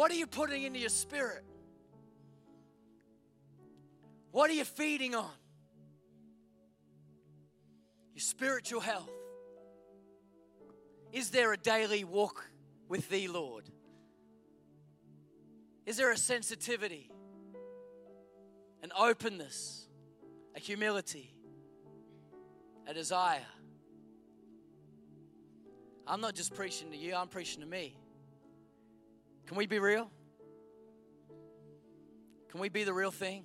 what 0.00 0.10
are 0.10 0.14
you 0.14 0.26
putting 0.26 0.62
into 0.62 0.78
your 0.78 0.88
spirit? 0.88 1.44
What 4.30 4.48
are 4.48 4.54
you 4.54 4.64
feeding 4.64 5.14
on? 5.14 5.28
Your 8.14 8.22
spiritual 8.22 8.80
health. 8.80 9.10
Is 11.12 11.28
there 11.28 11.52
a 11.52 11.58
daily 11.58 12.04
walk 12.04 12.46
with 12.88 13.10
Thee, 13.10 13.28
Lord? 13.28 13.64
Is 15.84 15.98
there 15.98 16.10
a 16.12 16.16
sensitivity, 16.16 17.10
an 18.82 18.92
openness, 18.98 19.86
a 20.56 20.60
humility, 20.60 21.34
a 22.86 22.94
desire? 22.94 23.44
I'm 26.06 26.22
not 26.22 26.34
just 26.34 26.54
preaching 26.54 26.90
to 26.90 26.96
you, 26.96 27.14
I'm 27.14 27.28
preaching 27.28 27.60
to 27.60 27.68
me. 27.68 27.99
Can 29.50 29.56
we 29.56 29.66
be 29.66 29.80
real? 29.80 30.08
Can 32.52 32.60
we 32.60 32.68
be 32.68 32.84
the 32.84 32.92
real 32.94 33.10
thing? 33.10 33.42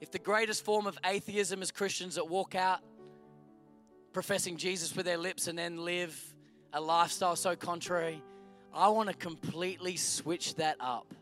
If 0.00 0.12
the 0.12 0.20
greatest 0.20 0.64
form 0.64 0.86
of 0.86 0.96
atheism 1.04 1.62
is 1.62 1.72
Christians 1.72 2.14
that 2.14 2.28
walk 2.28 2.54
out 2.54 2.78
professing 4.12 4.56
Jesus 4.56 4.94
with 4.94 5.04
their 5.04 5.18
lips 5.18 5.48
and 5.48 5.58
then 5.58 5.84
live 5.84 6.16
a 6.72 6.80
lifestyle 6.80 7.34
so 7.34 7.56
contrary, 7.56 8.22
I 8.72 8.86
want 8.90 9.08
to 9.08 9.16
completely 9.16 9.96
switch 9.96 10.54
that 10.54 10.76
up. 10.78 11.12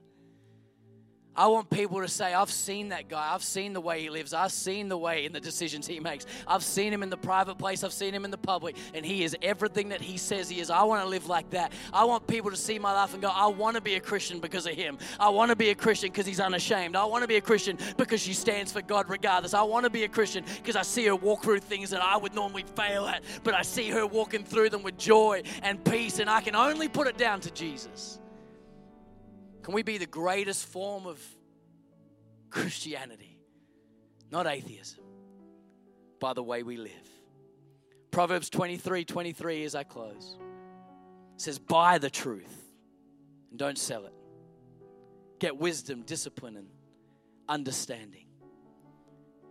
I 1.37 1.47
want 1.47 1.71
people 1.71 2.01
to 2.01 2.09
say, 2.09 2.35
I've 2.35 2.51
seen 2.51 2.89
that 2.89 3.09
guy. 3.09 3.33
I've 3.33 3.45
seen 3.45 3.73
the 3.73 3.81
way 3.81 4.03
he 4.03 4.11
lives. 4.11 4.35
I've 4.35 4.53
seen 4.53 4.89
the 4.89 4.99
way 4.99 5.25
in 5.25 5.33
the 5.33 5.41
decisions 5.41 5.87
he 5.87 6.01
makes. 6.01 6.27
I've 6.47 6.65
seen 6.65 6.93
him 6.93 7.03
in 7.03 7.09
the 7.09 7.17
private 7.17 7.57
place. 7.57 7.85
I've 7.85 7.93
seen 7.93 8.13
him 8.13 8.25
in 8.25 8.31
the 8.31 8.39
public. 8.39 8.77
And 8.95 9.07
he 9.07 9.23
is 9.23 9.37
everything 9.41 9.91
that 9.91 10.01
he 10.01 10.19
says 10.19 10.49
he 10.49 10.61
is. 10.61 10.71
I 10.71 10.83
want 10.83 11.03
to 11.03 11.09
live 11.09 11.29
like 11.29 11.49
that. 11.51 11.73
I 11.93 12.05
want 12.05 12.27
people 12.27 12.51
to 12.51 12.57
see 12.57 12.79
my 12.79 12.93
life 12.93 13.13
and 13.15 13.23
go, 13.23 13.31
I 13.33 13.47
want 13.47 13.77
to 13.77 13.81
be 13.81 13.95
a 13.95 14.01
Christian 14.01 14.41
because 14.41 14.67
of 14.67 14.75
him. 14.75 14.99
I 15.19 15.29
want 15.29 15.51
to 15.51 15.57
be 15.57 15.71
a 15.71 15.75
Christian 15.75 16.11
because 16.11 16.27
he's 16.27 16.41
unashamed. 16.41 16.97
I 16.97 17.05
want 17.05 17.23
to 17.23 17.29
be 17.29 17.37
a 17.37 17.41
Christian 17.41 17.79
because 17.97 18.21
she 18.21 18.35
stands 18.35 18.73
for 18.73 18.83
God 18.83 19.09
regardless. 19.09 19.55
I 19.55 19.63
want 19.63 19.85
to 19.85 19.91
be 19.91 20.05
a 20.05 20.09
Christian 20.09 20.45
because 20.57 20.77
I 20.77 20.83
see 20.83 21.07
her 21.07 21.17
walk 21.17 21.43
through 21.43 21.61
things 21.61 21.91
that 21.91 22.03
I 22.03 22.17
would 22.17 22.35
normally 22.35 22.65
fail 22.75 23.07
at. 23.07 23.23
But 23.45 23.55
I 23.55 23.63
see 23.63 23.89
her 23.91 24.07
walking 24.07 24.45
through 24.45 24.71
them 24.71 24.83
with 24.83 24.99
joy 24.99 25.43
and 25.63 25.83
peace. 25.85 26.19
And 26.19 26.29
I 26.29 26.43
can 26.43 26.55
only 26.55 26.89
put 26.89 27.07
it 27.07 27.17
down 27.17 27.41
to 27.41 27.51
Jesus. 27.53 28.20
Can 29.71 29.77
we 29.77 29.85
be 29.85 29.99
the 29.99 30.07
greatest 30.07 30.67
form 30.67 31.07
of 31.07 31.23
Christianity, 32.51 33.39
not 34.29 34.49
atheism, 34.49 35.05
by 36.19 36.33
the 36.33 36.43
way 36.43 36.65
we 36.65 36.77
live? 36.77 36.91
Proverbs 38.11 38.51
23 38.51 39.05
23 39.05 39.63
as 39.63 39.77
I 39.77 39.85
close 39.85 40.37
says, 41.37 41.61
Buy 41.61 41.99
the 41.99 42.11
truth 42.11 42.53
and 43.51 43.61
don't 43.61 43.79
sell 43.79 44.07
it. 44.07 44.13
Get 45.39 45.57
wisdom, 45.57 46.03
discipline, 46.03 46.57
and 46.57 46.67
understanding. 47.49 48.27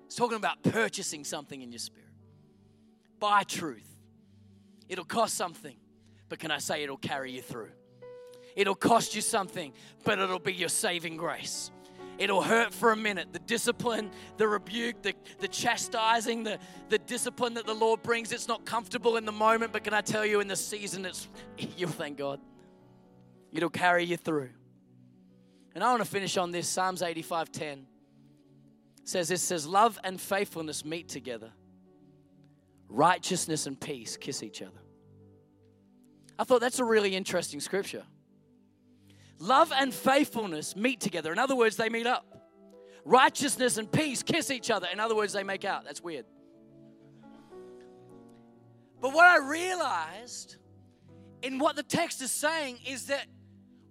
It's 0.08 0.16
talking 0.16 0.36
about 0.36 0.62
purchasing 0.64 1.24
something 1.24 1.62
in 1.62 1.72
your 1.72 1.80
spirit. 1.80 2.12
Buy 3.22 3.44
truth. 3.44 3.88
It'll 4.90 5.06
cost 5.06 5.36
something, 5.36 5.78
but 6.28 6.40
can 6.40 6.52
I 6.52 6.58
say 6.58 6.84
it'll 6.84 6.98
carry 6.98 7.32
you 7.32 7.42
through? 7.42 7.72
It'll 8.56 8.76
cost 8.76 9.16
you 9.16 9.22
something, 9.22 9.74
but 10.04 10.20
it'll 10.20 10.40
be 10.40 10.54
your 10.54 10.70
saving 10.70 11.18
grace. 11.18 11.72
It'll 12.18 12.42
hurt 12.42 12.74
for 12.74 12.92
a 12.92 12.98
minute. 12.98 13.32
The 13.32 13.40
discipline, 13.40 14.12
the 14.36 14.48
rebuke, 14.48 15.02
the, 15.02 15.14
the 15.40 15.48
chastising, 15.48 16.44
the, 16.44 16.60
the 16.90 17.00
discipline 17.00 17.54
that 17.54 17.66
the 17.66 17.74
Lord 17.74 18.04
brings, 18.04 18.34
it's 18.34 18.48
not 18.48 18.66
comfortable 18.66 19.16
in 19.16 19.24
the 19.24 19.32
moment, 19.32 19.72
but 19.72 19.86
can 19.86 19.94
I 19.94 20.02
tell 20.02 20.26
you, 20.26 20.42
in 20.42 20.48
the 20.50 20.58
season, 20.58 21.06
it's 21.06 21.30
you'll 21.78 21.90
thank 21.90 22.18
God. 22.18 22.42
It'll 23.54 23.70
carry 23.70 24.04
you 24.04 24.18
through. 24.18 24.50
And 25.74 25.84
I 25.84 25.92
want 25.92 26.04
to 26.04 26.10
finish 26.10 26.36
on 26.38 26.52
this. 26.52 26.68
Psalms 26.68 27.02
85:10 27.02 27.86
says 29.06 29.30
this 29.30 29.42
says, 29.42 29.66
Love 29.66 29.98
and 30.04 30.20
faithfulness 30.20 30.84
meet 30.84 31.08
together. 31.08 31.52
Righteousness 32.90 33.66
and 33.66 33.80
peace 33.80 34.18
kiss 34.18 34.44
each 34.44 34.62
other. 34.62 34.82
I 36.38 36.44
thought 36.44 36.60
that's 36.62 36.80
a 36.80 36.86
really 36.86 37.16
interesting 37.16 37.60
scripture. 37.60 38.04
Love 39.40 39.72
and 39.74 39.94
faithfulness 39.94 40.76
meet 40.76 41.00
together. 41.00 41.32
In 41.32 41.40
other 41.40 41.56
words, 41.56 41.78
they 41.78 41.90
meet 41.90 42.06
up. 42.06 42.26
Righteousness 43.06 43.78
and 43.78 43.90
peace 43.90 44.22
kiss 44.22 44.52
each 44.52 44.70
other. 44.70 44.88
In 44.92 45.00
other 45.00 45.16
words, 45.16 45.34
they 45.34 45.44
make 45.44 45.64
out. 45.64 45.86
That's 45.86 46.04
weird. 46.04 46.26
But 49.02 49.14
what 49.14 49.26
I 49.26 49.38
realized 49.38 50.58
in 51.42 51.58
what 51.58 51.78
the 51.78 51.84
text 51.84 52.22
is 52.22 52.32
saying 52.32 52.80
is 52.86 53.08
that 53.08 53.26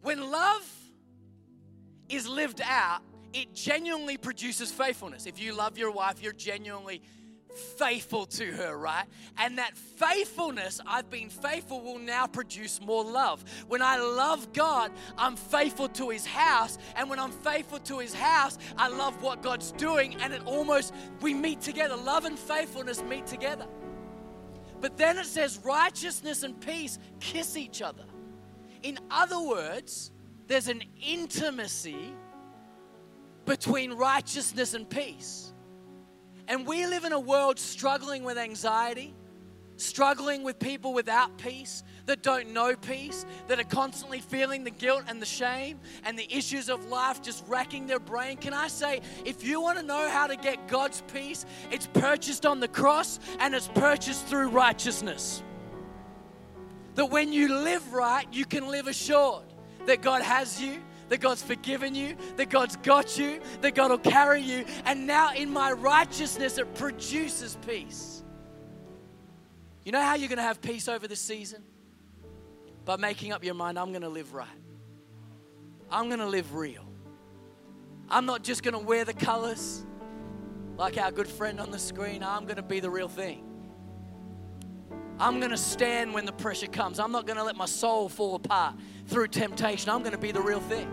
when 0.03 0.31
love 0.31 0.71
is 2.11 2.29
lived 2.29 2.61
out, 2.63 3.01
it 3.33 3.55
genuinely 3.55 4.17
produces 4.17 4.71
faithfulness. 4.71 5.27
If 5.27 5.41
you 5.41 5.55
love 5.55 5.79
your 5.79 5.91
wife, 5.91 6.23
you're 6.23 6.33
genuinely 6.33 7.03
faithful 7.77 8.27
to 8.27 8.53
her, 8.53 8.77
right? 8.77 9.07
And 9.37 9.59
that 9.59 9.77
faithfulness, 9.77 10.81
I've 10.87 11.11
been 11.11 11.31
faithful, 11.31 11.81
will 11.81 11.99
now 11.99 12.27
produce 12.27 12.81
more 12.81 13.05
love. 13.05 13.45
When 13.69 13.83
I 13.83 13.99
love 13.99 14.53
God, 14.53 14.93
I'm 15.17 15.37
faithful 15.37 15.89
to 15.91 16.11
His 16.11 16.27
house. 16.27 16.79
And 16.97 17.09
when 17.11 17.19
I'm 17.19 17.33
faithful 17.33 17.79
to 17.81 17.99
His 17.99 18.15
house, 18.15 18.59
I 18.77 18.89
love 18.89 19.23
what 19.23 19.43
God's 19.43 19.73
doing. 19.73 20.17
And 20.21 20.33
it 20.33 20.43
almost, 20.45 20.95
we 21.21 21.35
meet 21.35 21.61
together. 21.61 21.97
Love 21.97 22.25
and 22.25 22.39
faithfulness 22.39 23.03
meet 23.03 23.27
together. 23.27 23.67
But 24.81 24.97
then 24.97 25.19
it 25.19 25.27
says 25.27 25.59
righteousness 25.65 26.43
and 26.43 26.61
peace 26.61 26.99
kiss 27.21 27.57
each 27.57 27.83
other. 27.83 28.05
In 28.83 28.99
other 29.11 29.41
words, 29.41 30.13
there's 30.47 30.69
an 30.69 30.83
intimacy 31.05 32.15
between 33.45 33.93
righteousness 33.93 34.75
and 34.75 34.89
peace. 34.89 35.53
And 36.49 36.67
we 36.67 36.87
live 36.87 37.05
in 37.05 37.13
a 37.13 37.21
world 37.21 37.59
struggling 37.59 38.25
with 38.25 38.39
anxiety, 38.39 39.15
struggling 39.77 40.43
with 40.43 40.59
people 40.59 40.95
without 40.95 41.37
peace, 41.37 41.85
that 42.07 42.23
don't 42.23 42.55
know 42.55 42.75
peace, 42.75 43.27
that 43.49 43.61
are 43.61 43.65
constantly 43.65 44.21
feeling 44.21 44.65
the 44.65 44.71
guilt 44.71 45.05
and 45.07 45.21
the 45.21 45.27
shame 45.27 45.79
and 46.05 46.19
the 46.19 46.27
issues 46.35 46.71
of 46.71 46.87
life 46.87 47.21
just 47.21 47.45
racking 47.47 47.87
their 47.87 48.01
brain. 48.01 48.39
Can 48.39 48.55
I 48.55 48.69
say, 48.69 49.03
if 49.27 49.45
you 49.45 49.61
want 49.61 49.79
to 49.79 49.85
know 49.85 50.09
how 50.09 50.27
to 50.27 50.37
get 50.37 50.69
God's 50.69 51.03
peace, 51.13 51.45
it's 51.71 51.87
purchased 51.87 52.47
on 52.47 52.61
the 52.61 52.69
cross 52.69 53.21
and 53.41 53.55
it's 53.55 53.69
purchased 53.69 54.27
through 54.27 54.49
righteousness. 54.49 55.43
That 56.95 57.11
when 57.11 57.33
you 57.33 57.55
live 57.55 57.93
right, 57.93 58.27
you 58.33 58.47
can 58.47 58.69
live 58.69 58.89
assured 58.89 59.45
that 59.85 60.01
God 60.01 60.23
has 60.23 60.61
you, 60.61 60.83
that 61.09 61.21
God's 61.21 61.43
forgiven 61.43 61.95
you, 61.95 62.17
that 62.37 62.51
God's 62.51 62.77
got 62.77 63.19
you, 63.19 63.41
that 63.61 63.75
God 63.75 63.91
will 63.91 63.99
carry 63.99 64.43
you. 64.43 64.65
And 64.85 65.07
now 65.07 65.33
in 65.33 65.51
my 65.51 65.73
righteousness, 65.73 66.59
it 66.59 66.75
produces 66.75 67.57
peace. 67.67 68.23
You 69.85 69.93
know 69.93 70.03
how 70.03 70.15
you're 70.15 70.29
going 70.29 70.39
to 70.39 70.43
have 70.43 70.61
peace 70.61 70.89
over 70.89 71.09
this 71.09 71.21
season? 71.21 71.63
By 72.85 72.97
making 72.97 73.33
up 73.33 73.45
your 73.45 73.55
mind, 73.55 73.79
I'm 73.79 73.91
going 73.91 74.03
to 74.03 74.09
live 74.09 74.35
right. 74.35 74.47
I'm 75.91 76.09
going 76.09 76.21
to 76.21 76.27
live 76.27 76.55
real. 76.55 76.85
I'm 78.11 78.27
not 78.27 78.43
just 78.43 78.63
going 78.63 78.75
to 78.75 78.81
wear 78.81 79.05
the 79.05 79.15
colors 79.15 79.85
like 80.77 80.97
our 80.99 81.11
good 81.11 81.29
friend 81.29 81.61
on 81.61 81.71
the 81.71 81.79
screen. 81.79 82.23
I'm 82.23 82.45
going 82.45 82.57
to 82.57 82.63
be 82.63 82.81
the 82.81 82.91
real 82.91 83.09
thing. 83.09 83.45
I'm 85.21 85.41
going 85.41 85.51
to 85.51 85.59
stand 85.59 86.15
when 86.15 86.25
the 86.25 86.33
pressure 86.33 86.69
comes. 86.69 87.01
I'm 87.01 87.11
not 87.11 87.27
going 87.27 87.39
to 87.39 87.45
let 87.45 87.57
my 87.57 87.67
soul 87.67 88.09
fall 88.09 88.37
apart 88.37 88.77
through 89.09 89.29
temptation. 89.29 89.91
I'm 89.91 90.01
going 90.01 90.13
to 90.13 90.19
be 90.19 90.33
the 90.33 90.41
real 90.41 90.61
thing. 90.61 90.89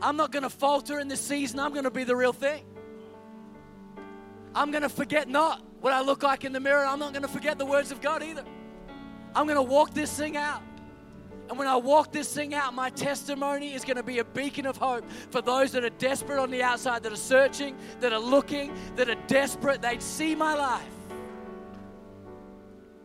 I'm 0.00 0.16
not 0.16 0.30
going 0.32 0.42
to 0.42 0.50
falter 0.50 1.00
in 1.00 1.08
this 1.08 1.20
season. 1.20 1.58
I'm 1.58 1.72
going 1.72 1.84
to 1.84 1.90
be 1.90 2.04
the 2.04 2.14
real 2.14 2.32
thing. 2.32 2.64
I'm 4.54 4.70
going 4.70 4.82
to 4.82 4.88
forget 4.88 5.28
not 5.28 5.62
what 5.80 5.92
I 5.92 6.02
look 6.02 6.22
like 6.22 6.44
in 6.44 6.52
the 6.52 6.60
mirror. 6.60 6.84
I'm 6.84 6.98
not 6.98 7.12
going 7.12 7.22
to 7.22 7.28
forget 7.28 7.58
the 7.58 7.66
words 7.66 7.90
of 7.90 8.00
God 8.00 8.22
either. 8.22 8.44
I'm 9.34 9.46
going 9.46 9.56
to 9.56 9.62
walk 9.62 9.94
this 9.94 10.16
thing 10.16 10.36
out. 10.36 10.62
And 11.48 11.58
when 11.58 11.68
I 11.68 11.76
walk 11.76 12.12
this 12.12 12.32
thing 12.32 12.54
out, 12.54 12.74
my 12.74 12.88
testimony 12.90 13.74
is 13.74 13.84
going 13.84 13.96
to 13.96 14.02
be 14.02 14.18
a 14.18 14.24
beacon 14.24 14.66
of 14.66 14.76
hope 14.76 15.04
for 15.30 15.42
those 15.42 15.72
that 15.72 15.84
are 15.84 15.90
desperate 15.90 16.38
on 16.38 16.50
the 16.50 16.62
outside, 16.62 17.02
that 17.02 17.12
are 17.12 17.16
searching, 17.16 17.76
that 18.00 18.12
are 18.12 18.18
looking, 18.18 18.72
that 18.96 19.10
are 19.10 19.20
desperate. 19.26 19.82
They'd 19.82 20.02
see 20.02 20.34
my 20.34 20.54
life. 20.54 20.82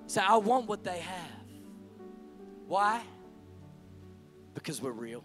Say, 0.07 0.21
I 0.21 0.37
want 0.37 0.67
what 0.67 0.83
they 0.83 0.99
have. 0.99 1.45
Why? 2.67 3.01
Because 4.59 4.81
we're 4.81 4.91
real. 4.91 5.23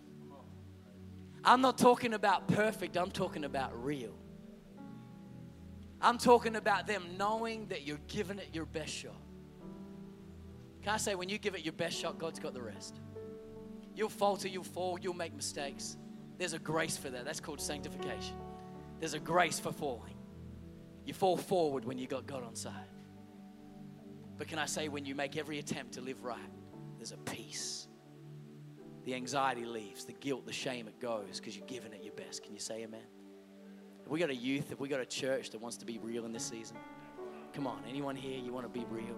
I'm 1.45 1.61
not 1.61 1.77
talking 1.77 2.15
about 2.15 2.47
perfect, 2.49 2.97
I'm 2.97 3.11
talking 3.11 3.45
about 3.45 3.85
real. 3.85 4.15
I'm 6.01 6.19
talking 6.19 6.57
about 6.57 6.87
them 6.87 7.17
knowing 7.19 7.67
that 7.69 7.83
you're 7.83 8.01
giving 8.07 8.39
it 8.39 8.49
your 8.53 8.65
best 8.65 8.93
shot. 8.93 9.21
Can 10.83 10.93
I 10.93 10.99
say, 10.99 11.15
when 11.15 11.29
you 11.29 11.39
give 11.39 11.55
it 11.55 11.65
your 11.65 11.73
best 11.73 11.99
shot, 11.99 12.19
God's 12.19 12.39
got 12.39 12.55
the 12.55 12.63
rest. 12.63 13.01
You'll 13.95 14.09
falter, 14.09 14.49
you'll 14.49 14.65
fall, 14.65 14.99
you'll 15.01 15.15
make 15.15 15.35
mistakes. 15.35 15.97
There's 16.39 16.53
a 16.53 16.59
grace 16.59 16.97
for 16.97 17.11
that. 17.11 17.25
That's 17.25 17.41
called 17.41 17.61
sanctification. 17.61 18.37
There's 19.01 19.15
a 19.15 19.19
grace 19.19 19.59
for 19.59 19.73
falling. 19.73 20.15
You 21.05 21.13
fall 21.13 21.37
forward 21.37 21.85
when 21.85 21.99
you 21.99 22.07
got 22.07 22.27
God 22.27 22.45
on 22.45 22.55
side. 22.55 22.73
But 24.39 24.47
can 24.49 24.59
I 24.59 24.67
say, 24.67 24.89
when 24.89 25.05
you 25.05 25.15
make 25.15 25.37
every 25.37 25.59
attempt 25.59 25.95
to 25.95 26.01
live 26.01 26.23
right, 26.23 26.39
there's 26.99 27.13
a 27.13 27.17
peace 27.19 27.89
the 29.05 29.15
anxiety 29.15 29.65
leaves, 29.65 30.05
the 30.05 30.13
guilt, 30.13 30.47
the 30.47 30.53
shame, 30.53 30.89
it 30.89 30.99
goes 31.01 31.39
because 31.39 31.57
you're 31.57 31.67
giving 31.67 31.93
it 31.93 32.03
your 32.03 32.15
best. 32.15 32.43
Can 32.43 32.55
you 32.55 32.61
say 32.61 32.83
amen? 32.83 33.03
Have 34.03 34.11
we 34.11 34.19
got 34.19 34.31
a 34.31 34.35
youth, 34.35 34.71
have 34.71 34.81
we 34.81 34.89
got 34.89 35.01
a 35.01 35.07
church 35.07 35.51
that 35.51 35.61
wants 35.61 35.77
to 35.79 35.87
be 35.87 35.99
real 35.99 36.25
in 36.25 36.33
this 36.33 36.45
season? 36.45 36.77
Come 37.53 37.67
on, 37.67 37.83
anyone 37.89 38.17
here, 38.17 38.39
you 38.39 38.53
want 38.53 38.67
to 38.67 38.79
be 38.79 38.85
real? 38.91 39.17